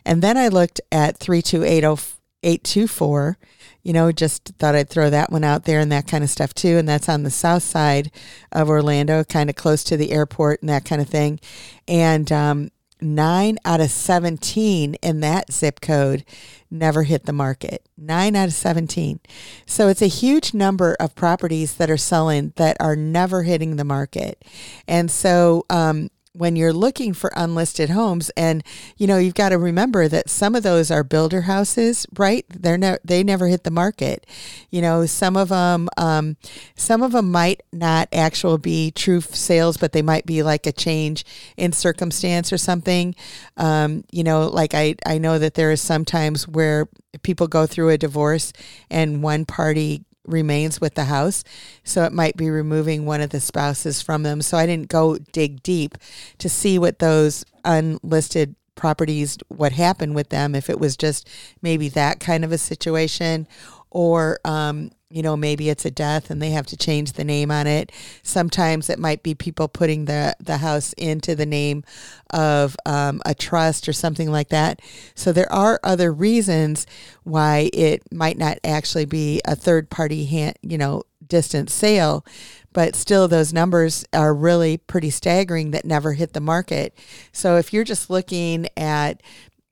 And 0.05 0.23
then 0.23 0.37
I 0.37 0.49
looked 0.49 0.81
at 0.91 1.19
3280824, 1.19 3.37
you 3.83 3.93
know, 3.93 4.11
just 4.13 4.53
thought 4.59 4.75
I'd 4.75 4.89
throw 4.89 5.11
that 5.11 5.31
one 5.31 5.45
out 5.45 5.65
there 5.65 5.81
and 5.81 5.93
that 5.93 6.09
kind 6.09 6.25
of 6.25 6.31
stuff 6.31 6.55
too. 6.55 6.77
And 6.77 6.89
that's 6.89 7.09
on 7.09 7.23
the 7.23 7.31
south 7.31 7.63
side 7.63 8.11
of 8.53 8.69
Orlando, 8.69 9.23
kind 9.25 9.49
of 9.49 9.57
close 9.57 9.83
to 9.85 9.97
the 9.97 10.13
airport 10.13 10.61
and 10.61 10.69
that 10.69 10.85
kind 10.85 11.01
of 11.01 11.09
thing. 11.09 11.41
And 11.87 12.31
um, 12.33 12.71
nine 13.01 13.59
out 13.65 13.81
of 13.81 13.91
17 13.91 14.95
in 14.95 15.21
that 15.21 15.53
zip 15.53 15.81
code 15.81 16.25
never 16.71 17.05
hit 17.05 17.27
the 17.27 17.33
market. 17.33 17.87
Nine 17.97 18.35
out 18.37 18.49
of 18.49 18.55
17. 18.55 19.21
So 19.67 19.89
it's 19.89 20.03
a 20.03 20.07
huge 20.07 20.55
number 20.55 20.97
of 20.99 21.15
properties 21.15 21.75
that 21.75 21.91
are 21.91 21.97
selling 21.97 22.53
that 22.57 22.77
are 22.81 22.97
never 22.97 23.43
hitting 23.43 23.77
the 23.77 23.85
market. 23.85 24.45
And 24.89 25.11
so, 25.11 25.65
um, 25.71 26.11
when 26.37 26.57
you're 26.57 26.73
looking 26.73 27.13
for 27.13 27.31
unlisted 27.35 27.91
homes 27.91 28.31
and 28.37 28.63
you 28.97 29.07
know 29.07 29.19
you've 29.19 29.35
got 29.35 29.51
to 29.51 29.59
remember 29.59 30.09
that 30.09 30.29
some 30.29 30.55
of 30.55 30.63
those 30.63 30.91
are 30.91 31.03
builder 31.03 31.43
houses 31.43 32.07
right? 32.19 32.45
They're 32.49 32.79
ne- 32.79 32.99
they 33.05 33.23
never 33.23 33.49
hit 33.49 33.65
the 33.65 33.71
market. 33.71 34.27
You 34.71 34.83
know 34.83 35.07
some 35.07 35.37
of 35.37 35.49
them 35.49 35.89
um, 35.97 36.37
some 36.75 37.03
of 37.03 37.13
them 37.13 37.31
might 37.31 37.63
not 37.73 38.09
actually 38.13 38.59
be 38.59 38.91
true 38.91 39.21
sales 39.21 39.77
but 39.77 39.93
they 39.93 40.03
might 40.03 40.27
be 40.27 40.43
like 40.43 40.67
a 40.67 40.73
change 40.73 41.25
in 41.57 41.73
circumstance 41.73 42.53
or 42.53 42.59
something. 42.59 43.15
Um, 43.57 44.05
you 44.11 44.25
know 44.25 44.49
like 44.49 44.75
I, 44.75 44.97
I 45.05 45.19
know 45.19 45.39
that 45.39 45.55
there 45.55 45.71
is 45.71 45.81
sometimes 45.81 46.47
where 46.47 46.89
people 47.23 47.47
go 47.47 47.67
through 47.67 47.91
a 47.91 47.99
divorce 47.99 48.53
and 48.91 49.23
one 49.23 49.45
party 49.45 50.05
remains 50.27 50.81
with 50.81 50.95
the 50.95 51.05
house. 51.05 51.45
So 51.85 52.05
it 52.05 52.13
might 52.13 52.37
be 52.37 52.51
removing 52.51 53.05
one 53.05 53.21
of 53.21 53.31
the 53.31 53.41
spouses 53.41 54.03
from 54.03 54.23
them. 54.23 54.43
So 54.43 54.57
I 54.57 54.67
didn't 54.67 54.89
go 54.89 55.19
dig 55.33 55.63
deep 55.63 55.97
to 56.39 56.49
see 56.49 56.79
what 56.79 56.99
those 56.99 57.45
unlisted 57.65 58.55
properties, 58.75 59.39
what 59.49 59.73
happened 59.73 60.15
with 60.15 60.29
them, 60.29 60.55
if 60.55 60.71
it 60.71 60.79
was 60.79 60.97
just 60.97 61.29
maybe 61.63 61.89
that 61.91 62.21
kind 62.21 62.45
of 62.45 62.53
a 62.53 62.59
situation 62.59 63.49
or 63.91 64.39
um, 64.45 64.91
you 65.09 65.23
know, 65.23 65.37
maybe 65.37 65.69
it's 65.69 65.85
a 65.85 65.91
death 65.91 66.31
and 66.31 66.43
they 66.43 66.51
have 66.51 66.67
to 66.67 66.77
change 66.77 67.13
the 67.13 67.25
name 67.25 67.51
on 67.51 67.67
it. 67.67 67.93
Sometimes 68.23 68.91
it 68.91 68.99
might 68.99 69.23
be 69.23 69.35
people 69.35 69.69
putting 69.69 70.07
the, 70.07 70.35
the 70.41 70.59
house 70.59 70.93
into 70.95 71.37
the 71.37 71.47
name 71.47 71.85
of 72.31 72.77
um, 72.87 73.23
a 73.25 73.35
trust 73.35 73.89
or 73.89 73.93
something 73.93 74.31
like 74.33 74.49
that. 74.49 74.81
So 75.15 75.33
there 75.33 75.53
are 75.53 75.79
other 75.85 76.13
reasons 76.13 76.87
why 77.23 77.71
it 77.73 78.03
might 78.13 78.37
not 78.37 78.59
actually 78.65 79.05
be 79.05 79.41
a 79.45 79.55
third 79.55 79.91
party, 79.91 80.25
hand, 80.25 80.59
you 80.63 80.77
know, 80.77 81.05
distant 81.27 81.71
sale. 81.71 82.25
But 82.73 82.95
still, 82.95 83.27
those 83.27 83.55
numbers 83.55 84.05
are 84.13 84.35
really 84.35 84.77
pretty 84.77 85.11
staggering 85.11 85.71
that 85.71 85.85
never 85.85 86.13
hit 86.13 86.35
the 86.35 86.41
market. 86.41 86.95
So 87.33 87.57
if 87.57 87.73
you're 87.73 87.85
just 87.85 88.11
looking 88.11 88.69
at 88.77 89.23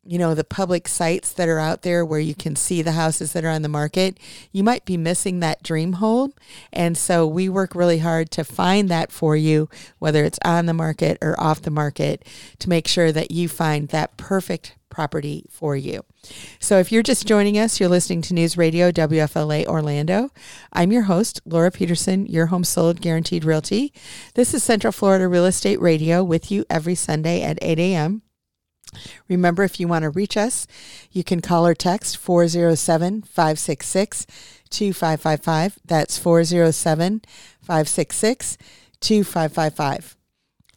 you 0.06 0.18
know, 0.18 0.34
the 0.34 0.44
public 0.44 0.88
sites 0.88 1.32
that 1.32 1.48
are 1.48 1.58
out 1.58 1.82
there 1.82 2.04
where 2.04 2.20
you 2.20 2.34
can 2.34 2.56
see 2.56 2.82
the 2.82 2.92
houses 2.92 3.32
that 3.32 3.44
are 3.44 3.50
on 3.50 3.62
the 3.62 3.68
market, 3.68 4.18
you 4.52 4.62
might 4.62 4.84
be 4.84 4.96
missing 4.96 5.40
that 5.40 5.62
dream 5.62 5.94
home. 5.94 6.32
And 6.72 6.96
so 6.96 7.26
we 7.26 7.48
work 7.48 7.74
really 7.74 7.98
hard 7.98 8.30
to 8.32 8.44
find 8.44 8.88
that 8.88 9.10
for 9.10 9.36
you, 9.36 9.68
whether 9.98 10.24
it's 10.24 10.38
on 10.44 10.66
the 10.66 10.74
market 10.74 11.18
or 11.22 11.38
off 11.40 11.62
the 11.62 11.70
market, 11.70 12.24
to 12.58 12.68
make 12.68 12.86
sure 12.86 13.12
that 13.12 13.30
you 13.30 13.48
find 13.48 13.88
that 13.88 14.16
perfect 14.16 14.76
property 14.90 15.44
for 15.50 15.74
you. 15.74 16.04
So 16.60 16.78
if 16.78 16.92
you're 16.92 17.02
just 17.02 17.26
joining 17.26 17.58
us, 17.58 17.80
you're 17.80 17.88
listening 17.88 18.22
to 18.22 18.34
News 18.34 18.56
Radio 18.56 18.92
WFLA 18.92 19.66
Orlando. 19.66 20.30
I'm 20.72 20.92
your 20.92 21.02
host, 21.02 21.40
Laura 21.44 21.70
Peterson, 21.70 22.26
your 22.26 22.46
home 22.46 22.64
sold 22.64 23.00
guaranteed 23.00 23.44
realty. 23.44 23.92
This 24.34 24.54
is 24.54 24.62
Central 24.62 24.92
Florida 24.92 25.26
Real 25.26 25.46
Estate 25.46 25.80
Radio 25.80 26.22
with 26.22 26.50
you 26.50 26.64
every 26.70 26.94
Sunday 26.94 27.42
at 27.42 27.58
8 27.60 27.78
a.m. 27.78 28.22
Remember, 29.28 29.62
if 29.62 29.78
you 29.80 29.88
want 29.88 30.02
to 30.02 30.10
reach 30.10 30.36
us, 30.36 30.66
you 31.10 31.24
can 31.24 31.40
call 31.40 31.66
or 31.66 31.74
text 31.74 32.16
407 32.16 33.22
566 33.22 34.26
2555. 34.70 35.78
That's 35.84 36.18
407 36.18 37.22
566 37.60 38.58
2555. 39.00 40.16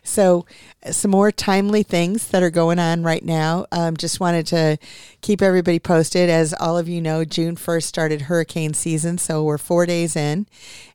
So, 0.08 0.45
some 0.89 1.12
more 1.12 1.34
timely 1.34 1.84
things 1.84 2.30
that 2.30 2.41
are 2.41 2.49
going 2.49 2.80
on 2.80 3.03
right 3.03 3.23
now. 3.23 3.65
Um, 3.73 3.97
just 3.97 4.21
wanted 4.21 4.47
to 4.47 4.77
keep 5.21 5.41
everybody 5.41 5.80
posted. 5.80 6.30
As 6.30 6.53
all 6.53 6.77
of 6.77 6.88
you 6.88 7.01
know, 7.01 7.25
June 7.25 7.58
1st 7.58 7.84
started 7.84 8.21
hurricane 8.21 8.73
season. 8.73 9.17
So, 9.17 9.43
we're 9.43 9.58
four 9.58 9.86
days 9.86 10.15
in. 10.15 10.47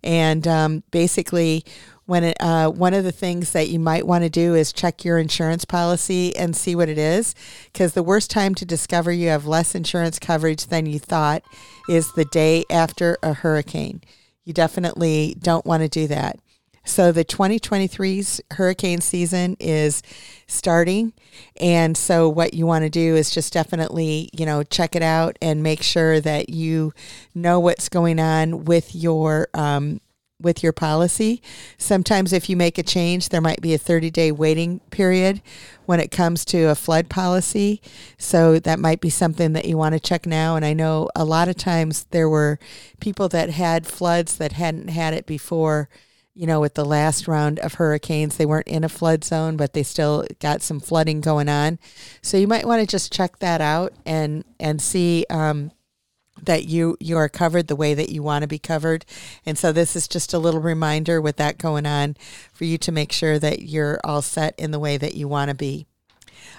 And 0.03 0.49
um, 0.49 0.83
basically, 0.91 1.63
when 2.07 2.25
it, 2.25 2.37
uh, 2.41 2.69
one 2.69 2.95
of 2.95 3.05
the 3.05 3.13
things 3.13 3.53
that 3.53 3.69
you 3.69 3.79
might 3.79 4.07
want 4.07 4.25
to 4.25 4.31
do 4.31 4.55
is 4.55 4.73
check 4.73 5.05
your 5.05 5.19
insurance 5.19 5.65
policy 5.65 6.35
and 6.37 6.57
see 6.57 6.75
what 6.75 6.89
it 6.89 6.99
is 6.99 7.35
because 7.73 7.93
the 7.93 8.03
worst 8.03 8.31
time 8.31 8.55
to 8.57 8.65
discover 8.65 9.13
you 9.13 9.29
have 9.29 9.47
less 9.47 9.75
insurance 9.75 10.19
coverage 10.19 10.67
than 10.67 10.87
you 10.87 10.99
thought 10.99 11.43
is 11.89 12.13
the 12.13 12.25
day 12.27 12.65
after 12.71 13.17
a 13.23 13.33
hurricane. 13.33 14.03
You 14.45 14.53
definitely 14.53 15.37
don't 15.41 15.65
want 15.65 15.83
to 15.83 15.89
do 15.89 16.07
that. 16.09 16.39
So 16.85 17.13
the 17.13 17.25
2023's 17.25 18.41
hurricane 18.53 19.01
season 19.01 19.57
is 19.61 20.03
starting 20.49 21.13
and 21.61 21.97
so 21.97 22.29
what 22.29 22.55
you 22.55 22.67
want 22.67 22.83
to 22.83 22.91
do 22.91 23.15
is 23.15 23.31
just 23.31 23.53
definitely 23.53 24.29
you 24.33 24.45
know 24.45 24.63
check 24.65 24.97
it 24.97 25.03
out 25.03 25.39
and 25.41 25.63
make 25.63 25.83
sure 25.83 26.21
that 26.21 26.49
you 26.49 26.93
know 27.35 27.61
what's 27.61 27.89
going 27.89 28.19
on 28.19 28.65
with 28.65 28.95
your 28.95 29.49
um, 29.55 30.01
with 30.43 30.63
your 30.63 30.73
policy. 30.73 31.43
Sometimes, 31.79 32.33
if 32.33 32.49
you 32.49 32.57
make 32.57 32.79
a 32.79 32.83
change, 32.83 33.29
there 33.29 33.41
might 33.41 33.61
be 33.61 33.75
a 33.75 33.79
30 33.79 34.11
day 34.11 34.33
waiting 34.33 34.81
period 34.91 35.43
when 35.87 36.01
it 36.01 36.11
comes 36.11 36.45
to 36.47 36.65
a 36.65 36.75
flood 36.75 37.09
policy. 37.09 37.81
So, 38.19 38.59
that 38.59 38.79
might 38.79 39.01
be 39.01 39.11
something 39.11 39.53
that 39.55 39.65
you 39.65 39.77
want 39.77 39.95
to 39.95 40.01
check 40.01 40.27
now. 40.27 40.57
And 40.57 40.65
I 40.65 40.73
know 40.73 41.09
a 41.15 41.25
lot 41.25 41.49
of 41.49 41.57
times 41.57 42.05
there 42.11 42.29
were 42.29 42.59
people 43.01 43.29
that 43.31 43.51
had 43.51 43.87
floods 43.87 44.37
that 44.37 44.53
hadn't 44.53 44.89
had 44.89 45.15
it 45.15 45.27
before. 45.27 45.89
You 46.35 46.47
know, 46.47 46.61
with 46.61 46.73
the 46.73 46.85
last 46.85 47.29
round 47.29 47.59
of 47.59 47.75
hurricanes, 47.75 48.39
they 48.39 48.47
weren't 48.47 48.67
in 48.67 48.85
a 48.85 48.89
flood 48.89 49.23
zone, 49.23 49.59
but 49.59 49.75
they 49.75 49.83
still 49.83 50.25
got 50.41 50.63
some 50.63 50.81
flooding 50.81 51.21
going 51.21 51.51
on. 51.51 51.79
So 52.23 52.39
you 52.39 52.49
might 52.49 52.67
want 52.67 52.81
to 52.81 52.87
just 52.87 53.13
check 53.13 53.39
that 53.41 53.61
out 53.61 53.93
and 54.07 54.43
and 54.59 54.81
see 54.81 55.27
um, 55.29 55.73
that 56.43 56.65
you 56.65 56.97
you 57.01 57.17
are 57.17 57.29
covered 57.29 57.69
the 57.69 57.77
way 57.77 57.95
that 57.95 58.11
you 58.11 58.23
want 58.23 58.43
to 58.43 58.49
be 58.49 58.59
covered. 58.59 59.05
And 59.47 59.57
so 59.57 59.73
this 59.73 59.97
is 59.97 60.09
just 60.09 60.35
a 60.35 60.39
little 60.39 60.61
reminder 60.61 61.21
with 61.21 61.37
that 61.37 61.59
going 61.59 61.87
on 61.87 62.17
for 62.53 62.65
you 62.65 62.79
to 62.79 62.93
make 62.93 63.13
sure 63.13 63.39
that 63.39 63.63
you're 63.63 64.01
all 64.05 64.23
set 64.23 64.55
in 64.59 64.71
the 64.71 64.81
way 64.81 64.97
that 64.97 65.15
you 65.15 65.29
want 65.29 65.49
to 65.49 65.55
be 65.55 65.87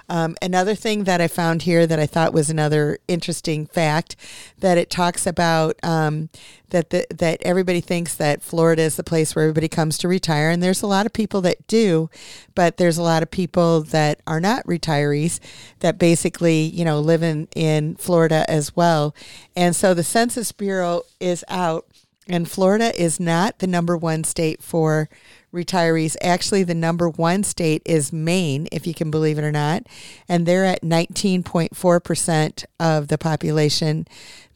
um, 0.09 0.35
another 0.41 0.75
thing 0.75 1.05
that 1.05 1.21
I 1.21 1.27
found 1.27 1.61
here 1.61 1.87
that 1.87 1.99
I 1.99 2.05
thought 2.05 2.33
was 2.33 2.49
another 2.49 2.97
interesting 3.07 3.65
fact 3.65 4.15
that 4.59 4.77
it 4.77 4.89
talks 4.89 5.25
about 5.25 5.77
um, 5.81 6.29
that 6.69 6.89
the, 6.89 7.05
that 7.09 7.41
everybody 7.43 7.79
thinks 7.79 8.15
that 8.15 8.41
Florida 8.41 8.81
is 8.81 8.95
the 8.95 9.03
place 9.03 9.35
where 9.35 9.45
everybody 9.45 9.69
comes 9.69 9.97
to 9.99 10.07
retire, 10.07 10.49
and 10.49 10.61
there's 10.61 10.81
a 10.81 10.87
lot 10.87 11.05
of 11.05 11.13
people 11.13 11.41
that 11.41 11.65
do, 11.67 12.09
but 12.53 12.77
there's 12.77 12.97
a 12.97 13.03
lot 13.03 13.23
of 13.23 13.31
people 13.31 13.81
that 13.81 14.19
are 14.27 14.41
not 14.41 14.65
retirees 14.65 15.39
that 15.79 15.97
basically 15.97 16.61
you 16.63 16.83
know 16.83 16.99
live 16.99 17.23
in 17.23 17.47
in 17.55 17.95
Florida 17.95 18.45
as 18.49 18.75
well, 18.75 19.15
and 19.55 19.75
so 19.75 19.93
the 19.93 20.03
Census 20.03 20.51
Bureau 20.51 21.03
is 21.19 21.45
out. 21.47 21.85
And 22.25 22.49
Florida 22.49 22.93
is 22.97 23.19
not 23.19 23.59
the 23.59 23.67
number 23.67 23.97
one 23.97 24.23
state 24.23 24.63
for 24.63 25.09
retirees. 25.53 26.17
Actually, 26.21 26.63
the 26.63 26.73
number 26.73 27.07
one 27.07 27.43
state 27.43 27.81
is 27.85 28.11
Maine, 28.11 28.67
if 28.71 28.85
you 28.87 28.93
can 28.93 29.11
believe 29.11 29.37
it 29.37 29.43
or 29.43 29.51
not. 29.51 29.83
And 30.27 30.45
they're 30.45 30.65
at 30.65 30.81
19.4% 30.81 32.65
of 32.79 33.07
the 33.07 33.17
population 33.17 34.07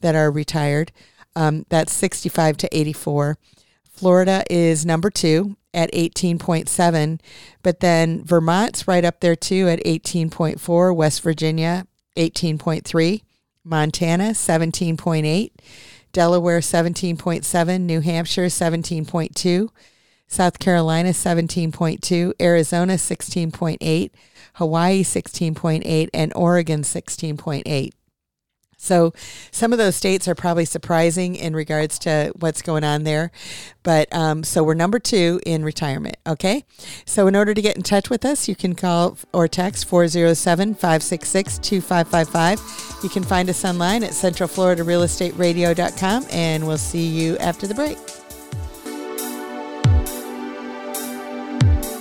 that 0.02 0.16
are 0.16 0.32
retired. 0.32 0.92
Um, 1.36 1.66
that's 1.70 1.94
65 1.94 2.58
to 2.58 2.78
84. 2.78 3.38
Florida 3.90 4.44
is 4.50 4.86
number 4.86 5.10
two 5.10 5.56
at 5.74 5.92
18.7, 5.92 7.20
but 7.62 7.80
then 7.80 8.24
Vermont's 8.24 8.88
right 8.88 9.06
up 9.06 9.20
there 9.20 9.36
too 9.36 9.68
at 9.68 9.84
18.4, 9.84 10.96
West 10.96 11.22
Virginia 11.22 11.88
18.3, 12.16 13.22
Montana 13.64 14.30
17.8, 14.32 15.52
Delaware 16.12 16.60
17.7, 16.60 17.82
New 17.82 18.02
Hampshire 18.02 18.46
17.2, 18.46 19.70
South 20.28 20.60
Carolina 20.60 21.10
17.2, 21.10 22.34
Arizona 22.40 22.94
16.8, 22.94 24.12
Hawaii 24.54 25.04
16.8, 25.04 26.10
and 26.14 26.34
Oregon 26.36 26.82
16.8. 26.82 27.92
So 28.80 29.12
some 29.52 29.74
of 29.74 29.80
those 29.80 29.96
states 29.96 30.28
are 30.28 30.36
probably 30.36 30.66
surprising 30.66 31.36
in 31.36 31.56
regards 31.56 31.98
to 32.00 32.34
what's 32.38 32.62
going 32.62 32.84
on 32.84 33.04
there. 33.04 33.32
But 33.82 34.14
um, 34.14 34.44
so 34.44 34.62
we're 34.64 34.76
number 34.76 35.00
two 35.00 35.42
in 35.46 35.66
retirement. 35.66 36.18
Okay. 36.28 36.64
So 37.04 37.26
in 37.28 37.36
order 37.36 37.56
to 37.56 37.62
get 37.62 37.76
in 37.76 37.84
touch 37.84 38.10
with 38.10 38.24
us, 38.24 38.48
you 38.48 38.56
can 38.56 38.76
call 38.76 39.18
or 39.34 39.48
text 39.48 39.88
407 39.88 40.76
566 40.76 41.58
2555. 41.58 43.04
You 43.04 43.10
can 43.10 43.24
find 43.24 43.50
us 43.50 43.66
online 43.66 44.04
at 44.04 44.12
centralfloridarealestateradio.com 44.12 46.28
and 46.32 46.68
we'll 46.68 46.78
see 46.78 47.08
you 47.08 47.36
after 47.40 47.66
the 47.66 47.74
break. 47.74 47.98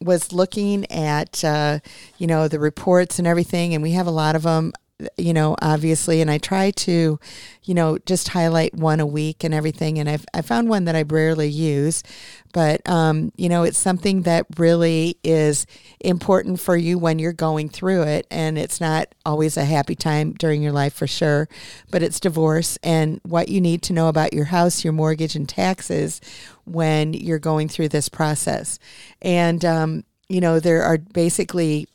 was 0.00 0.32
looking 0.32 0.90
at 0.90 1.44
uh, 1.44 1.80
you 2.18 2.26
know 2.26 2.48
the 2.48 2.58
reports 2.58 3.18
and 3.18 3.26
everything, 3.26 3.74
and 3.74 3.82
we 3.82 3.92
have 3.92 4.06
a 4.06 4.12
lot 4.12 4.36
of 4.36 4.42
them. 4.42 4.72
You 5.16 5.32
know, 5.32 5.54
obviously, 5.62 6.20
and 6.20 6.28
I 6.28 6.38
try 6.38 6.72
to, 6.72 7.20
you 7.62 7.74
know, 7.74 7.98
just 7.98 8.28
highlight 8.28 8.74
one 8.74 8.98
a 8.98 9.06
week 9.06 9.44
and 9.44 9.54
everything. 9.54 9.96
And 9.98 10.08
I've 10.08 10.26
I 10.34 10.42
found 10.42 10.68
one 10.68 10.86
that 10.86 10.96
I 10.96 11.02
rarely 11.02 11.48
use, 11.48 12.02
but 12.52 12.88
um, 12.88 13.30
you 13.36 13.48
know, 13.48 13.62
it's 13.62 13.78
something 13.78 14.22
that 14.22 14.46
really 14.56 15.16
is 15.22 15.66
important 16.00 16.58
for 16.58 16.76
you 16.76 16.98
when 16.98 17.20
you're 17.20 17.32
going 17.32 17.68
through 17.68 18.02
it. 18.02 18.26
And 18.28 18.58
it's 18.58 18.80
not 18.80 19.14
always 19.24 19.56
a 19.56 19.64
happy 19.64 19.94
time 19.94 20.32
during 20.32 20.62
your 20.62 20.72
life 20.72 20.94
for 20.94 21.06
sure, 21.06 21.48
but 21.92 22.02
it's 22.02 22.18
divorce 22.18 22.76
and 22.82 23.20
what 23.22 23.48
you 23.48 23.60
need 23.60 23.82
to 23.82 23.92
know 23.92 24.08
about 24.08 24.32
your 24.32 24.46
house, 24.46 24.82
your 24.82 24.92
mortgage, 24.92 25.36
and 25.36 25.48
taxes 25.48 26.20
when 26.64 27.14
you're 27.14 27.38
going 27.38 27.68
through 27.68 27.90
this 27.90 28.08
process. 28.08 28.80
And, 29.22 29.64
um, 29.64 30.04
you 30.28 30.40
know, 30.40 30.58
there 30.58 30.82
are 30.82 30.98
basically 30.98 31.86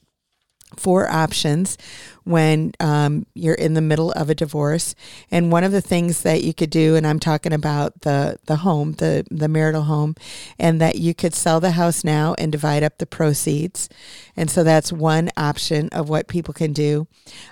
four 0.77 1.09
options 1.09 1.77
when 2.23 2.71
um, 2.79 3.25
you're 3.33 3.53
in 3.53 3.73
the 3.73 3.81
middle 3.81 4.12
of 4.13 4.29
a 4.29 4.36
divorce. 4.36 4.95
And 5.29 5.51
one 5.51 5.63
of 5.63 5.71
the 5.71 5.81
things 5.81 6.21
that 6.23 6.43
you 6.43 6.53
could 6.53 6.69
do, 6.69 6.95
and 6.95 7.05
I'm 7.05 7.19
talking 7.19 7.53
about 7.53 8.01
the 8.01 8.38
the 8.45 8.57
home, 8.57 8.93
the 8.93 9.25
the 9.29 9.47
marital 9.47 9.83
home, 9.83 10.15
and 10.57 10.79
that 10.81 10.95
you 10.97 11.13
could 11.13 11.33
sell 11.33 11.59
the 11.59 11.71
house 11.71 12.03
now 12.03 12.36
and 12.38 12.51
divide 12.51 12.83
up 12.83 12.97
the 12.97 13.05
proceeds. 13.05 13.89
And 14.36 14.49
so 14.49 14.63
that's 14.63 14.91
one 14.91 15.29
option 15.38 15.89
of 15.89 16.09
what 16.09 16.27
people 16.27 16.53
can 16.53 16.73
do. 16.73 17.07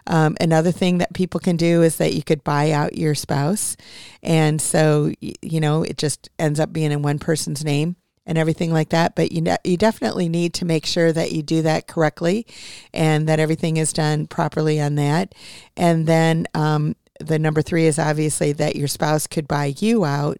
Um, 0.07 0.35
another 0.39 0.71
thing 0.71 0.97
that 0.99 1.13
people 1.13 1.39
can 1.39 1.57
do 1.57 1.81
is 1.81 1.97
that 1.97 2.13
you 2.13 2.23
could 2.23 2.43
buy 2.43 2.71
out 2.71 2.97
your 2.97 3.15
spouse, 3.15 3.75
and 4.23 4.61
so 4.61 5.11
you 5.19 5.59
know 5.59 5.83
it 5.83 5.97
just 5.97 6.29
ends 6.39 6.59
up 6.59 6.73
being 6.73 6.91
in 6.91 7.01
one 7.01 7.19
person's 7.19 7.63
name 7.63 7.95
and 8.25 8.37
everything 8.37 8.71
like 8.71 8.89
that. 8.89 9.15
But 9.15 9.31
you 9.31 9.43
you 9.63 9.77
definitely 9.77 10.29
need 10.29 10.53
to 10.55 10.65
make 10.65 10.85
sure 10.85 11.11
that 11.11 11.31
you 11.31 11.41
do 11.41 11.61
that 11.63 11.87
correctly, 11.87 12.45
and 12.93 13.27
that 13.27 13.39
everything 13.39 13.77
is 13.77 13.93
done 13.93 14.27
properly 14.27 14.79
on 14.79 14.95
that. 14.95 15.33
And 15.75 16.07
then 16.07 16.47
um, 16.53 16.95
the 17.19 17.39
number 17.39 17.61
three 17.61 17.85
is 17.85 17.99
obviously 17.99 18.51
that 18.53 18.75
your 18.75 18.87
spouse 18.87 19.27
could 19.27 19.47
buy 19.47 19.73
you 19.77 20.05
out, 20.05 20.39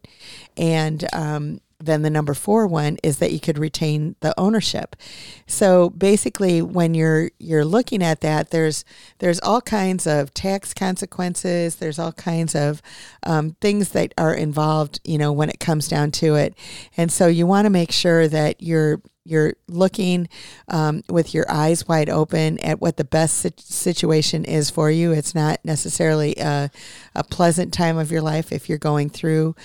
and 0.58 1.08
um, 1.14 1.62
then 1.82 2.02
the 2.02 2.10
number 2.10 2.34
four 2.34 2.68
one 2.68 2.98
is 3.04 3.18
that 3.18 3.32
you 3.32 3.40
could 3.40 3.58
retain 3.58 4.16
the 4.20 4.34
ownership. 4.40 4.96
So 5.48 5.90
basically, 5.90 6.62
when 6.62 6.94
you're 6.94 7.32
you're 7.40 7.66
looking 7.66 8.04
at 8.04 8.22
that, 8.22 8.52
there's 8.52 8.86
there's 9.20 9.40
all 9.42 9.62
kinds 9.62 10.08
of 10.08 10.34
tax 10.34 10.74
consequences. 10.74 11.76
There's 11.76 12.00
all 12.00 12.14
kinds 12.14 12.56
of 12.56 12.82
um, 13.24 13.56
things 13.62 13.90
that 13.90 14.14
are 14.18 14.34
involved, 14.34 15.00
you 15.04 15.18
know, 15.18 15.32
when 15.32 15.50
it 15.50 15.60
comes 15.60 15.88
down 15.88 16.12
to 16.12 16.36
it. 16.36 16.56
And 16.98 17.12
so 17.12 17.28
you 17.28 17.46
want 17.48 17.66
to 17.66 17.70
make 17.70 17.92
sure 17.92 18.28
that 18.28 18.62
you're 18.62 19.02
you're 19.24 19.54
looking 19.68 20.28
um, 20.68 21.04
with 21.08 21.34
your 21.34 21.46
eyes 21.50 21.88
wide 21.88 22.10
open 22.10 22.58
at 22.60 22.82
what 22.82 22.98
the 22.98 23.04
best 23.04 23.62
situation 23.72 24.44
is 24.46 24.70
for 24.70 24.90
you. 24.90 25.12
It's 25.12 25.36
not 25.36 25.60
necessarily 25.64 26.36
a, 26.38 26.72
a 27.16 27.24
pleasant 27.24 27.72
time 27.72 27.98
of 27.98 28.12
your 28.12 28.22
life 28.22 28.52
if 28.52 28.68
you're 28.68 28.80
going 28.80 29.10
through 29.10 29.56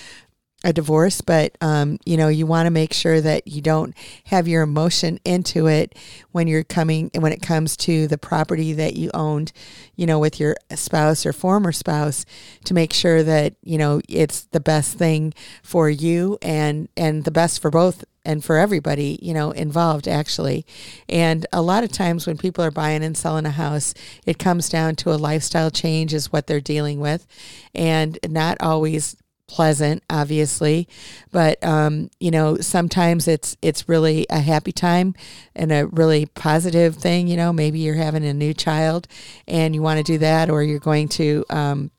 a 0.67 0.73
divorce, 0.73 1.21
but 1.21 1.57
um, 1.61 1.99
you 2.05 2.17
know 2.17 2.27
you 2.27 2.45
want 2.45 2.67
to 2.67 2.71
make 2.71 2.93
sure 2.93 3.21
that 3.21 3.47
you 3.47 3.63
don't 3.63 3.95
have 4.25 4.49
your 4.49 4.63
emotion 4.63 5.21
into 5.25 5.69
it 5.69 5.95
when 6.33 6.49
you're 6.49 6.65
coming 6.65 7.09
when 7.15 7.33
it 7.33 7.41
comes 7.41 7.77
to 7.77 8.09
the 8.09 8.19
property 8.19 8.73
that 8.73 8.97
you 8.97 9.09
owned, 9.15 9.53
you 9.95 10.07
know, 10.07 10.19
with 10.19 10.41
your 10.41 10.57
spouse 10.75 11.25
or 11.25 11.33
former 11.33 11.71
spouse, 11.71 12.27
to 12.65 12.75
make 12.75 12.93
sure 12.93 13.23
that 13.23 13.55
you 13.63 13.79
know 13.79 14.01
it's 14.09 14.47
the 14.47 14.59
best 14.59 14.99
thing 14.99 15.33
for 15.63 15.89
you 15.89 16.37
and 16.43 16.89
and 16.97 17.23
the 17.23 17.31
best 17.31 17.63
for 17.63 17.71
both 17.71 18.05
and 18.25 18.45
for 18.45 18.57
everybody, 18.57 19.21
you 19.23 19.33
know, 19.33 19.53
involved 19.53 20.09
actually. 20.09 20.67
And 21.09 21.47
a 21.53 21.63
lot 21.63 21.85
of 21.85 21.93
times 21.93 22.27
when 22.27 22.37
people 22.37 22.65
are 22.65 22.73
buying 22.73 23.05
and 23.05 23.17
selling 23.17 23.47
a 23.47 23.51
house, 23.51 23.95
it 24.27 24.37
comes 24.37 24.69
down 24.69 24.97
to 24.97 25.13
a 25.13 25.15
lifestyle 25.15 25.71
change 25.71 26.13
is 26.13 26.33
what 26.33 26.49
they're 26.49 26.61
dealing 26.61 26.99
with 26.99 27.25
and 27.73 28.19
not 28.29 28.57
always 28.61 29.17
pleasant 29.49 30.03
obviously 30.11 30.89
but 31.31 31.63
um, 31.65 32.11
you 32.19 32.31
know 32.31 32.57
sometimes 32.57 33.29
it's 33.29 33.57
it's 33.63 33.89
really 33.89 34.27
a 34.29 34.41
happy 34.41 34.73
time 34.73 35.15
and 35.55 35.73
a 35.73 35.87
really 35.87 36.27
positive 36.27 36.97
thing 36.97 37.29
you 37.29 37.37
know 37.37 37.53
maybe 37.53 37.79
you're 37.79 37.95
having 37.95 38.25
a 38.25 38.35
new 38.35 38.53
child 38.53 39.07
and 39.47 39.75
you 39.75 39.83
want 39.83 39.99
to 39.99 40.03
do 40.05 40.19
that 40.19 40.51
or 40.51 40.63
you're 40.63 40.79
going 40.79 41.09
to 41.09 41.45
um, 41.51 41.91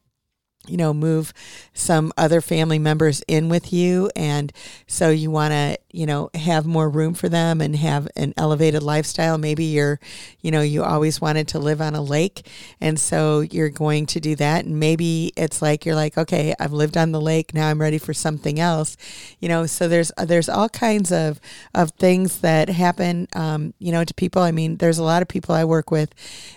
you 0.67 0.77
know, 0.77 0.93
move 0.93 1.33
some 1.73 2.11
other 2.17 2.41
family 2.41 2.79
members 2.79 3.23
in 3.27 3.49
with 3.49 3.71
you. 3.73 4.09
And 4.15 4.51
so 4.85 5.09
you 5.09 5.31
want 5.31 5.51
to, 5.51 5.77
you 5.91 6.05
know, 6.05 6.29
have 6.33 6.65
more 6.65 6.89
room 6.89 7.13
for 7.13 7.29
them 7.29 7.61
and 7.61 7.75
have 7.75 8.07
an 8.15 8.33
elevated 8.37 8.83
lifestyle. 8.83 9.37
Maybe 9.37 9.65
you're, 9.65 9.99
you 10.41 10.51
know, 10.51 10.61
you 10.61 10.83
always 10.83 11.19
wanted 11.21 11.47
to 11.49 11.59
live 11.59 11.81
on 11.81 11.95
a 11.95 12.01
lake. 12.01 12.47
And 12.79 12.99
so 12.99 13.41
you're 13.41 13.69
going 13.69 14.05
to 14.07 14.19
do 14.19 14.35
that. 14.35 14.65
And 14.65 14.79
maybe 14.79 15.33
it's 15.35 15.61
like, 15.61 15.85
you're 15.85 15.95
like, 15.95 16.17
okay, 16.17 16.53
I've 16.59 16.73
lived 16.73 16.97
on 16.97 17.11
the 17.11 17.21
lake. 17.21 17.53
Now 17.53 17.69
I'm 17.69 17.81
ready 17.81 17.97
for 17.97 18.13
something 18.13 18.59
else, 18.59 18.97
you 19.39 19.49
know, 19.49 19.65
so 19.65 19.87
there's, 19.87 20.11
there's 20.17 20.49
all 20.49 20.69
kinds 20.69 21.11
of, 21.11 21.39
of 21.73 21.91
things 21.91 22.39
that 22.41 22.69
happen, 22.69 23.27
um, 23.33 23.73
you 23.79 23.91
know, 23.91 24.03
to 24.03 24.13
people. 24.13 24.41
I 24.41 24.51
mean, 24.51 24.77
there's 24.77 24.97
a 24.97 25.03
lot 25.03 25.21
of 25.21 25.27
people 25.27 25.55
I 25.55 25.65
work 25.65 25.91
with 25.91 26.13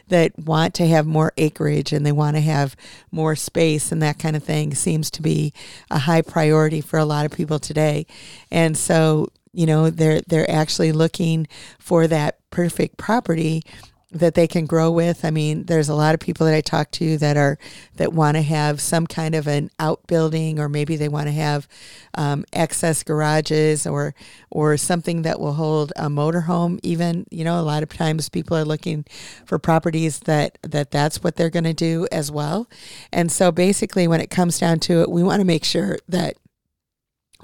that 0.09 0.39
want 0.39 0.75
to 0.75 0.87
have 0.87 1.07
more 1.07 1.33
acreage 1.37 1.93
and 1.93 2.05
they 2.05 2.13
want 2.13 2.37
to 2.37 2.41
have 2.41 2.77
more 3.11 3.37
space 3.37 3.93
and 3.93 4.00
and 4.01 4.09
that 4.09 4.19
kind 4.19 4.35
of 4.35 4.43
thing 4.43 4.75
seems 4.75 5.11
to 5.11 5.23
be 5.23 5.53
a 5.91 5.99
high 5.99 6.23
priority 6.23 6.81
for 6.81 6.99
a 6.99 7.05
lot 7.05 7.27
of 7.27 7.33
people 7.33 7.59
today. 7.59 8.07
And 8.51 8.77
so, 8.77 9.29
you 9.53 9.67
know, 9.67 9.91
they're 9.91 10.23
they're 10.27 10.51
actually 10.51 10.93
looking 10.93 11.47
for 11.79 12.07
that 12.07 12.39
perfect 12.51 12.97
property 12.97 13.63
that 14.13 14.35
they 14.35 14.49
can 14.49 14.67
grow 14.67 14.91
with. 14.91 15.25
I 15.25 15.31
mean, 15.31 15.65
there's 15.65 15.89
a 15.89 15.95
lot 15.95 16.15
of 16.15 16.21
people 16.21 16.47
that 16.47 16.55
I 16.55 16.61
talk 16.61 16.91
to 16.93 17.17
that 17.19 17.37
are 17.37 17.59
that 17.97 18.13
want 18.13 18.37
to 18.37 18.43
have 18.43 18.81
some 18.81 19.07
kind 19.07 19.35
of 19.35 19.47
an 19.47 19.71
outbuilding, 19.79 20.59
or 20.59 20.69
maybe 20.69 20.97
they 20.97 21.09
want 21.09 21.29
to 21.29 21.33
have 21.33 21.69
um, 22.15 22.45
access 22.53 23.03
garages, 23.03 23.87
or 23.87 24.15
or 24.51 24.77
something 24.77 25.23
that 25.23 25.39
will 25.39 25.55
hold 25.55 25.93
a 25.97 26.09
motorhome. 26.09 26.81
Even 26.83 27.27
you 27.31 27.45
know, 27.45 27.61
a 27.61 27.63
lot 27.63 27.83
of 27.83 27.89
times 27.89 28.29
people 28.29 28.57
are 28.57 28.65
looking 28.65 29.05
for 29.47 29.59
properties 29.59 30.21
that 30.21 30.59
that 30.63 30.91
that's 30.91 31.23
what 31.23 31.37
they're 31.37 31.51
going 31.51 31.65
to 31.65 31.73
do 31.73 32.09
as 32.11 32.33
well. 32.33 32.69
And 33.13 33.31
so 33.31 33.53
basically, 33.53 34.09
when 34.09 34.21
it 34.21 34.31
comes 34.31 34.59
down 34.59 34.81
to 34.81 35.03
it, 35.03 35.11
we 35.11 35.23
want 35.23 35.41
to 35.41 35.47
make 35.47 35.65
sure 35.65 35.99
that 36.09 36.37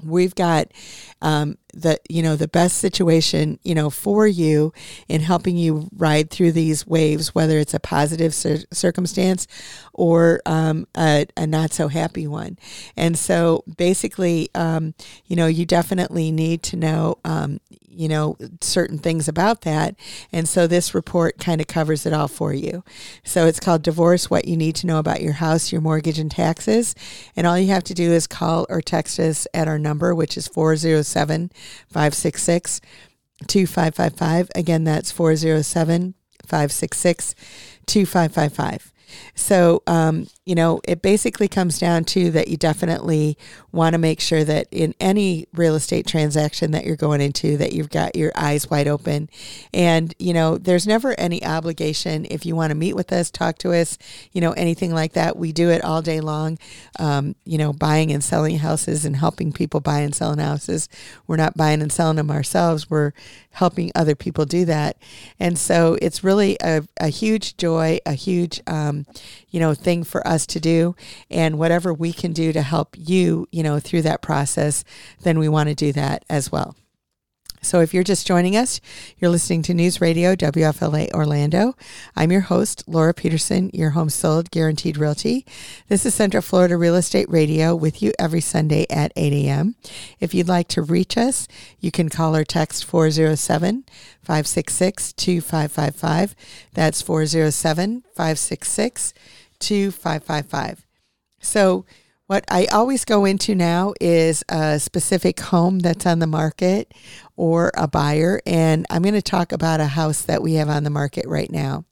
we've 0.03 0.35
got 0.35 0.67
um, 1.21 1.57
the 1.77 1.99
you 2.09 2.23
know 2.23 2.35
the 2.35 2.47
best 2.47 2.77
situation 2.79 3.59
you 3.63 3.75
know 3.75 3.89
for 3.89 4.27
you 4.27 4.73
in 5.07 5.21
helping 5.21 5.55
you 5.55 5.89
ride 5.95 6.29
through 6.29 6.51
these 6.51 6.87
waves 6.87 7.35
whether 7.35 7.59
it's 7.59 7.73
a 7.73 7.79
positive 7.79 8.33
cir- 8.33 8.63
circumstance 8.71 9.47
or 9.97 10.41
um, 10.45 10.87
a, 10.95 11.25
a, 11.35 11.47
not 11.47 11.73
so 11.73 11.87
happy 11.87 12.27
one. 12.27 12.57
And 12.95 13.17
so 13.17 13.63
basically 13.77 14.49
um, 14.55 14.93
you 15.25 15.35
know 15.35 15.47
you 15.47 15.65
definitely 15.65 16.31
need 16.31 16.63
to 16.63 16.77
know 16.77 17.17
um, 17.25 17.59
you 17.87 18.07
know 18.07 18.37
certain 18.61 18.99
things 18.99 19.27
about 19.27 19.61
that. 19.61 19.95
And 20.31 20.47
so 20.47 20.67
this 20.67 20.93
report 20.93 21.39
kind 21.39 21.59
of 21.59 21.67
covers 21.67 22.05
it 22.05 22.13
all 22.13 22.27
for 22.27 22.53
you. 22.53 22.83
So 23.23 23.47
it's 23.47 23.59
called 23.59 23.81
divorce 23.81 24.29
what 24.29 24.47
you 24.47 24.55
need 24.55 24.75
to 24.77 24.87
know 24.87 24.99
about 24.99 25.21
your 25.21 25.33
house 25.33 25.71
your 25.71 25.81
mortgage 25.81 26.19
and 26.19 26.31
taxes. 26.31 26.95
And 27.35 27.47
all 27.47 27.57
you 27.57 27.67
have 27.67 27.83
to 27.85 27.93
do 27.93 28.11
is 28.11 28.27
call 28.27 28.67
or 28.69 28.81
text 28.81 29.19
us 29.19 29.47
at 29.53 29.67
our 29.67 29.79
number 29.79 30.13
which 30.13 30.37
is 30.37 30.47
407 30.47 31.51
566 31.89 32.81
2555 33.47 34.49
again 34.55 34.83
that's 34.83 35.11
407 35.11 36.15
566 36.45 37.35
2555 37.85 38.93
so, 39.35 39.83
um, 39.87 40.27
you 40.45 40.55
know, 40.55 40.79
it 40.85 41.01
basically 41.01 41.47
comes 41.47 41.77
down 41.77 42.05
to 42.05 42.31
that 42.31 42.47
you 42.47 42.55
definitely 42.55 43.37
want 43.71 43.93
to 43.93 43.97
make 43.97 44.21
sure 44.21 44.43
that 44.45 44.67
in 44.71 44.95
any 44.99 45.47
real 45.53 45.75
estate 45.75 46.07
transaction 46.07 46.71
that 46.71 46.85
you're 46.85 46.95
going 46.95 47.19
into, 47.19 47.57
that 47.57 47.73
you've 47.73 47.89
got 47.89 48.15
your 48.15 48.31
eyes 48.35 48.69
wide 48.69 48.87
open. 48.87 49.29
And, 49.73 50.13
you 50.17 50.33
know, 50.33 50.57
there's 50.57 50.87
never 50.87 51.19
any 51.19 51.43
obligation 51.45 52.25
if 52.29 52.45
you 52.45 52.55
want 52.55 52.71
to 52.71 52.75
meet 52.75 52.95
with 52.95 53.11
us, 53.11 53.29
talk 53.29 53.57
to 53.59 53.73
us, 53.73 53.97
you 54.31 54.39
know, 54.39 54.53
anything 54.53 54.93
like 54.93 55.13
that. 55.13 55.35
We 55.35 55.51
do 55.51 55.69
it 55.69 55.83
all 55.83 56.01
day 56.01 56.21
long, 56.21 56.57
um, 56.99 57.35
you 57.43 57.57
know, 57.57 57.73
buying 57.73 58.11
and 58.11 58.23
selling 58.23 58.59
houses 58.59 59.03
and 59.03 59.15
helping 59.15 59.51
people 59.51 59.79
buy 59.79 59.99
and 59.99 60.15
sell 60.15 60.35
houses. 60.35 60.89
We're 61.25 61.37
not 61.37 61.55
buying 61.55 61.81
and 61.81 61.91
selling 61.91 62.17
them 62.17 62.31
ourselves. 62.31 62.89
We're 62.89 63.13
helping 63.51 63.91
other 63.95 64.15
people 64.15 64.45
do 64.45 64.65
that. 64.65 64.97
And 65.39 65.57
so 65.57 65.97
it's 66.01 66.23
really 66.23 66.57
a, 66.61 66.83
a 66.99 67.09
huge 67.09 67.57
joy, 67.57 67.99
a 68.05 68.13
huge, 68.13 68.61
um, 68.67 68.96
Um, 68.97 69.13
you 69.49 69.59
know, 69.59 69.73
thing 69.73 70.03
for 70.03 70.25
us 70.27 70.45
to 70.47 70.59
do. 70.59 70.95
And 71.29 71.57
whatever 71.57 71.93
we 71.93 72.13
can 72.13 72.33
do 72.33 72.51
to 72.53 72.61
help 72.61 72.95
you, 72.97 73.47
you 73.51 73.63
know, 73.63 73.79
through 73.79 74.03
that 74.03 74.21
process, 74.21 74.83
then 75.21 75.39
we 75.39 75.49
want 75.49 75.69
to 75.69 75.75
do 75.75 75.91
that 75.93 76.25
as 76.29 76.51
well. 76.51 76.75
So 77.61 77.81
if 77.81 77.93
you're 77.93 78.03
just 78.03 78.27
joining 78.27 78.55
us, 78.55 78.79
you're 79.17 79.31
listening 79.31 79.61
to 79.63 79.73
News 79.73 79.99
Radio 79.99 80.35
WFLA 80.35 81.11
Orlando. 81.11 81.75
I'm 82.15 82.31
your 82.31 82.41
host, 82.41 82.83
Laura 82.87 83.13
Peterson, 83.13 83.71
your 83.73 83.89
home 83.91 84.09
sold 84.09 84.51
guaranteed 84.51 84.97
realty. 84.97 85.45
This 85.87 86.05
is 86.05 86.13
Central 86.13 86.41
Florida 86.41 86.77
Real 86.77 86.95
Estate 86.95 87.29
Radio 87.29 87.75
with 87.75 88.01
you 88.01 88.13
every 88.19 88.41
Sunday 88.41 88.85
at 88.89 89.11
8 89.15 89.33
a.m. 89.33 89.75
If 90.19 90.33
you'd 90.33 90.47
like 90.47 90.67
to 90.69 90.81
reach 90.81 91.17
us, 91.17 91.47
you 91.79 91.91
can 91.91 92.09
call 92.09 92.35
or 92.35 92.43
text 92.43 92.85
407 92.85 93.85
566 94.21 95.13
2555. 95.13 96.35
That's 96.73 97.01
407 97.01 98.03
566 98.13 99.13
2555. 99.59 100.85
So 101.39 101.85
What 102.27 102.43
I 102.49 102.65
always 102.65 103.05
go 103.05 103.23
into 103.23 103.55
now 103.55 103.93
is 104.01 104.43
a 104.49 104.81
specific 104.81 105.39
home 105.39 105.79
that's 105.79 106.05
on 106.05 106.19
the 106.19 106.27
market 106.27 106.93
or 107.37 107.71
a 107.73 107.87
buyer. 107.87 108.41
And 108.45 108.85
I'm 108.89 109.01
going 109.01 109.13
to 109.13 109.21
talk 109.21 109.53
about 109.53 109.79
a 109.79 109.85
house 109.85 110.23
that 110.23 110.41
we 110.41 110.55
have 110.55 110.67
on 110.67 110.83
the 110.83 110.89
market 110.89 111.25
right 111.25 111.49
now. 111.49 111.85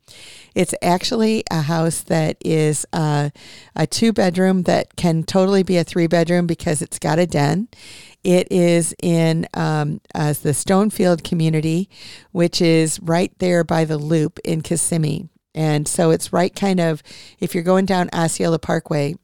It's 0.53 0.75
actually 0.81 1.45
a 1.49 1.61
house 1.61 2.01
that 2.01 2.35
is 2.43 2.85
uh, 2.91 3.29
a 3.77 3.87
two 3.87 4.11
bedroom 4.11 4.63
that 4.63 4.97
can 4.97 5.23
totally 5.23 5.63
be 5.63 5.77
a 5.77 5.85
three 5.85 6.07
bedroom 6.07 6.47
because 6.47 6.81
it's 6.81 6.99
got 6.99 7.17
a 7.17 7.25
den. 7.25 7.69
It 8.25 8.51
is 8.51 8.93
in 9.01 9.47
um, 9.53 10.01
uh, 10.13 10.33
the 10.33 10.49
Stonefield 10.49 11.23
community, 11.23 11.89
which 12.33 12.61
is 12.61 12.99
right 12.99 13.31
there 13.39 13.63
by 13.63 13.85
the 13.85 13.97
loop 13.97 14.39
in 14.43 14.59
Kissimmee. 14.59 15.29
And 15.53 15.87
so 15.87 16.11
it's 16.11 16.33
right 16.33 16.53
kind 16.53 16.81
of, 16.81 17.01
if 17.39 17.55
you're 17.55 17.63
going 17.63 17.85
down 17.85 18.09
Osceola 18.13 18.59
Parkway, 18.59 19.15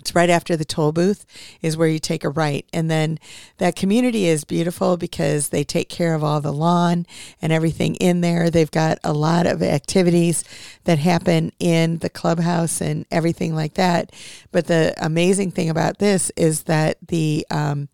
it's 0.00 0.14
right 0.14 0.30
after 0.30 0.56
the 0.56 0.64
toll 0.64 0.92
booth 0.92 1.26
is 1.62 1.76
where 1.76 1.88
you 1.88 1.98
take 1.98 2.24
a 2.24 2.28
right. 2.28 2.66
And 2.72 2.90
then 2.90 3.18
that 3.58 3.76
community 3.76 4.26
is 4.26 4.44
beautiful 4.44 4.96
because 4.96 5.50
they 5.50 5.62
take 5.62 5.88
care 5.88 6.14
of 6.14 6.24
all 6.24 6.40
the 6.40 6.52
lawn 6.52 7.06
and 7.40 7.52
everything 7.52 7.94
in 7.96 8.22
there. 8.22 8.50
They've 8.50 8.70
got 8.70 8.98
a 9.04 9.12
lot 9.12 9.46
of 9.46 9.62
activities 9.62 10.42
that 10.84 10.98
happen 10.98 11.52
in 11.58 11.98
the 11.98 12.10
clubhouse 12.10 12.80
and 12.80 13.06
everything 13.10 13.54
like 13.54 13.74
that. 13.74 14.12
But 14.50 14.66
the 14.66 14.94
amazing 14.98 15.52
thing 15.52 15.70
about 15.70 15.98
this 15.98 16.30
is 16.36 16.64
that 16.64 16.96
the, 17.06 17.46
um, 17.50 17.88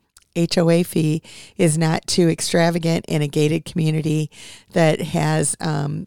HOA 0.55 0.85
fee 0.85 1.23
is 1.57 1.79
not 1.79 2.07
too 2.07 2.29
extravagant 2.29 3.07
in 3.09 3.23
a 3.23 3.27
gated 3.27 3.65
community 3.65 4.31
that 4.73 5.01
has 5.01 5.57
um, 5.61 6.07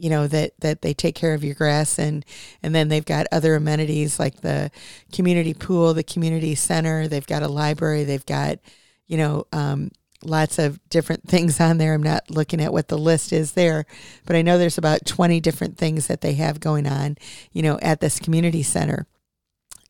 you 0.00 0.10
know 0.10 0.26
that 0.26 0.52
that 0.60 0.82
they 0.82 0.94
take 0.94 1.14
care 1.14 1.34
of 1.34 1.44
your 1.44 1.54
grass 1.54 1.98
and 1.98 2.24
and 2.62 2.74
then 2.74 2.88
they've 2.88 3.04
got 3.04 3.26
other 3.30 3.54
amenities 3.54 4.18
like 4.18 4.40
the 4.40 4.70
community 5.12 5.54
pool 5.54 5.92
the 5.92 6.02
community 6.02 6.54
center 6.54 7.06
they've 7.06 7.26
got 7.26 7.42
a 7.42 7.48
library 7.48 8.04
they've 8.04 8.26
got 8.26 8.58
you 9.06 9.16
know 9.16 9.46
um, 9.52 9.90
lots 10.22 10.58
of 10.58 10.78
different 10.90 11.26
things 11.26 11.60
on 11.60 11.78
there. 11.78 11.94
I'm 11.94 12.02
not 12.02 12.30
looking 12.30 12.60
at 12.60 12.72
what 12.72 12.88
the 12.88 12.98
list 12.98 13.32
is 13.32 13.52
there 13.52 13.86
but 14.26 14.36
i 14.36 14.42
know 14.42 14.58
there's 14.58 14.78
about 14.78 15.06
20 15.06 15.40
different 15.40 15.76
things 15.76 16.06
that 16.06 16.20
they 16.20 16.34
have 16.34 16.60
going 16.60 16.86
on 16.86 17.16
you 17.52 17.62
know 17.62 17.78
at 17.82 18.00
this 18.00 18.18
community 18.18 18.62
center. 18.62 19.06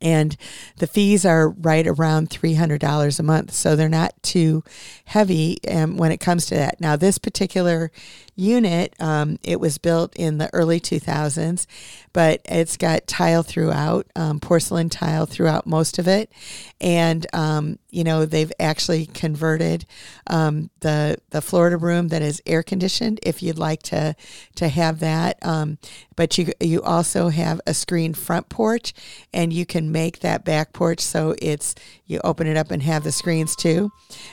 And 0.02 0.34
the 0.78 0.86
fees 0.86 1.26
are 1.26 1.50
right 1.50 1.86
around 1.86 2.30
$300 2.30 3.18
a 3.18 3.22
month 3.22 3.52
so 3.52 3.76
they're 3.76 3.88
not 3.88 4.14
too 4.22 4.64
heavy 5.04 5.58
um, 5.68 5.98
when 5.98 6.10
it 6.10 6.20
comes 6.20 6.46
to 6.46 6.54
that. 6.54 6.80
Now 6.80 6.96
this 6.96 7.18
particular 7.18 7.92
unit. 8.40 8.94
Um, 8.98 9.38
it 9.42 9.60
was 9.60 9.78
built 9.78 10.16
in 10.16 10.38
the 10.38 10.50
early 10.52 10.80
2000s, 10.80 11.66
but 12.12 12.40
it's 12.46 12.76
got 12.76 13.06
tile 13.06 13.42
throughout, 13.42 14.06
um, 14.16 14.40
porcelain 14.40 14.88
tile 14.88 15.26
throughout 15.26 15.66
most 15.66 15.98
of 15.98 16.08
it. 16.08 16.32
And, 16.80 17.26
um, 17.32 17.78
you 17.90 18.02
know, 18.02 18.24
they've 18.24 18.52
actually 18.58 19.06
converted 19.06 19.84
um, 20.26 20.70
the, 20.80 21.18
the 21.30 21.42
Florida 21.42 21.76
room 21.76 22.08
that 22.08 22.22
is 22.22 22.42
air 22.46 22.62
conditioned 22.62 23.20
if 23.22 23.42
you'd 23.42 23.58
like 23.58 23.82
to, 23.84 24.16
to 24.56 24.68
have 24.68 25.00
that. 25.00 25.38
Um, 25.42 25.78
but 26.16 26.38
you, 26.38 26.52
you 26.60 26.82
also 26.82 27.28
have 27.28 27.60
a 27.66 27.74
screened 27.74 28.16
front 28.16 28.48
porch 28.48 28.92
and 29.32 29.52
you 29.52 29.66
can 29.66 29.92
make 29.92 30.20
that 30.20 30.44
back 30.44 30.72
porch 30.72 31.00
so 31.00 31.34
it's, 31.40 31.74
you 32.06 32.20
open 32.24 32.46
it 32.46 32.56
up 32.56 32.70
and 32.70 32.82
have 32.82 33.04
the 33.04 33.12
screens 33.12 33.54
too. 33.54 33.92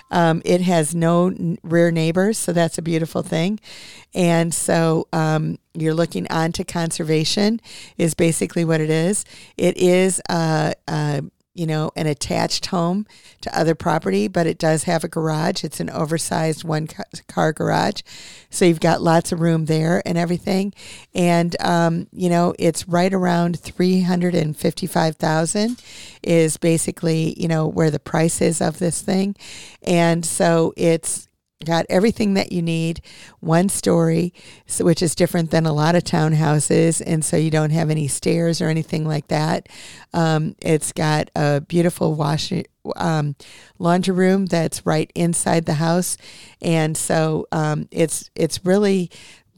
Um, 0.10 0.42
it 0.46 0.62
has 0.62 0.96
no 0.96 1.56
rear 1.64 1.92
neighbors, 1.92 2.38
so 2.38 2.52
that's 2.52 2.78
a 2.78 2.82
beautiful 2.82 3.22
thing. 3.22 3.60
And 4.14 4.54
so 4.54 5.08
um, 5.14 5.60
you're 5.74 5.94
looking 5.94 6.30
onto 6.32 6.64
conservation 6.64 7.60
is 7.98 8.14
basically 8.14 8.66
what 8.66 8.82
it 8.82 8.90
is. 8.90 9.26
It 9.58 9.78
is 9.78 10.22
a, 10.30 10.74
a 10.88 11.24
you 11.58 11.66
know, 11.66 11.92
an 11.96 12.06
attached 12.06 12.68
home 12.68 13.08
to 13.42 13.60
other 13.60 13.74
property, 13.74 14.28
but 14.28 14.46
it 14.46 14.60
does 14.60 14.84
have 14.84 15.04
a 15.04 15.08
garage. 15.08 15.64
It's 15.64 15.80
an 15.80 15.90
oversized 15.90 16.64
one 16.64 16.88
car 17.28 17.52
garage. 17.52 18.04
So 18.52 18.64
you've 18.64 18.80
got 18.80 19.02
lots 19.02 19.32
of 19.32 19.40
room 19.40 19.66
there 19.66 20.04
and 20.06 20.20
everything. 20.20 20.72
And, 21.16 21.60
um, 21.60 22.10
you 22.12 22.30
know, 22.30 22.54
it's 22.60 22.88
right 22.88 23.12
around 23.12 23.60
355,000 23.60 25.82
is 26.22 26.58
basically, 26.58 27.34
you 27.42 27.48
know, 27.48 27.66
where 27.66 27.90
the 27.90 28.00
price 28.00 28.40
is 28.40 28.62
of 28.62 28.78
this 28.78 29.02
thing. 29.02 29.36
And 29.82 30.24
so 30.24 30.74
it's, 30.78 31.27
got 31.66 31.86
everything 31.90 32.36
that 32.36 32.52
you 32.52 32.62
need 32.62 33.02
one 33.40 33.68
story 33.68 34.34
so, 34.68 34.86
which 34.86 35.02
is 35.02 35.16
different 35.16 35.50
than 35.50 35.66
a 35.66 35.74
lot 35.74 35.96
of 35.96 36.04
townhouses 36.04 37.02
and 37.06 37.26
so 37.26 37.36
you 37.36 37.50
don't 37.50 37.72
have 37.72 37.90
any 37.90 38.08
stairs 38.08 38.62
or 38.62 38.68
anything 38.68 39.06
like 39.06 39.28
that. 39.28 39.68
Um, 40.14 40.56
it's 40.62 40.92
got 40.92 41.32
a 41.36 41.62
beautiful 41.62 42.14
wash 42.14 42.54
um, 42.96 43.36
laundry 43.80 44.14
room 44.14 44.46
that's 44.46 44.86
right 44.86 45.12
inside 45.16 45.66
the 45.66 45.74
house 45.76 46.16
and 46.62 46.96
so 46.96 47.48
um, 47.52 47.88
it's 47.92 48.30
it's 48.36 48.64
really 48.66 49.10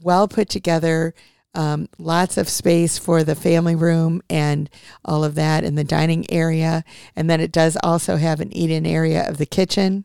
well 0.02 0.26
put 0.26 0.48
together 0.48 1.14
um, 1.54 1.88
lots 1.98 2.36
of 2.36 2.48
space 2.48 2.96
for 2.96 3.24
the 3.24 3.34
family 3.34 3.74
room 3.74 4.22
and 4.30 4.70
all 5.04 5.22
of 5.22 5.34
that 5.34 5.64
in 5.64 5.74
the 5.74 5.84
dining 5.84 6.30
area 6.30 6.82
and 7.14 7.28
then 7.28 7.40
it 7.40 7.52
does 7.52 7.76
also 7.82 8.16
have 8.16 8.40
an 8.40 8.52
eat-in 8.56 8.86
area 8.86 9.28
of 9.28 9.36
the 9.36 9.46
kitchen 9.46 10.04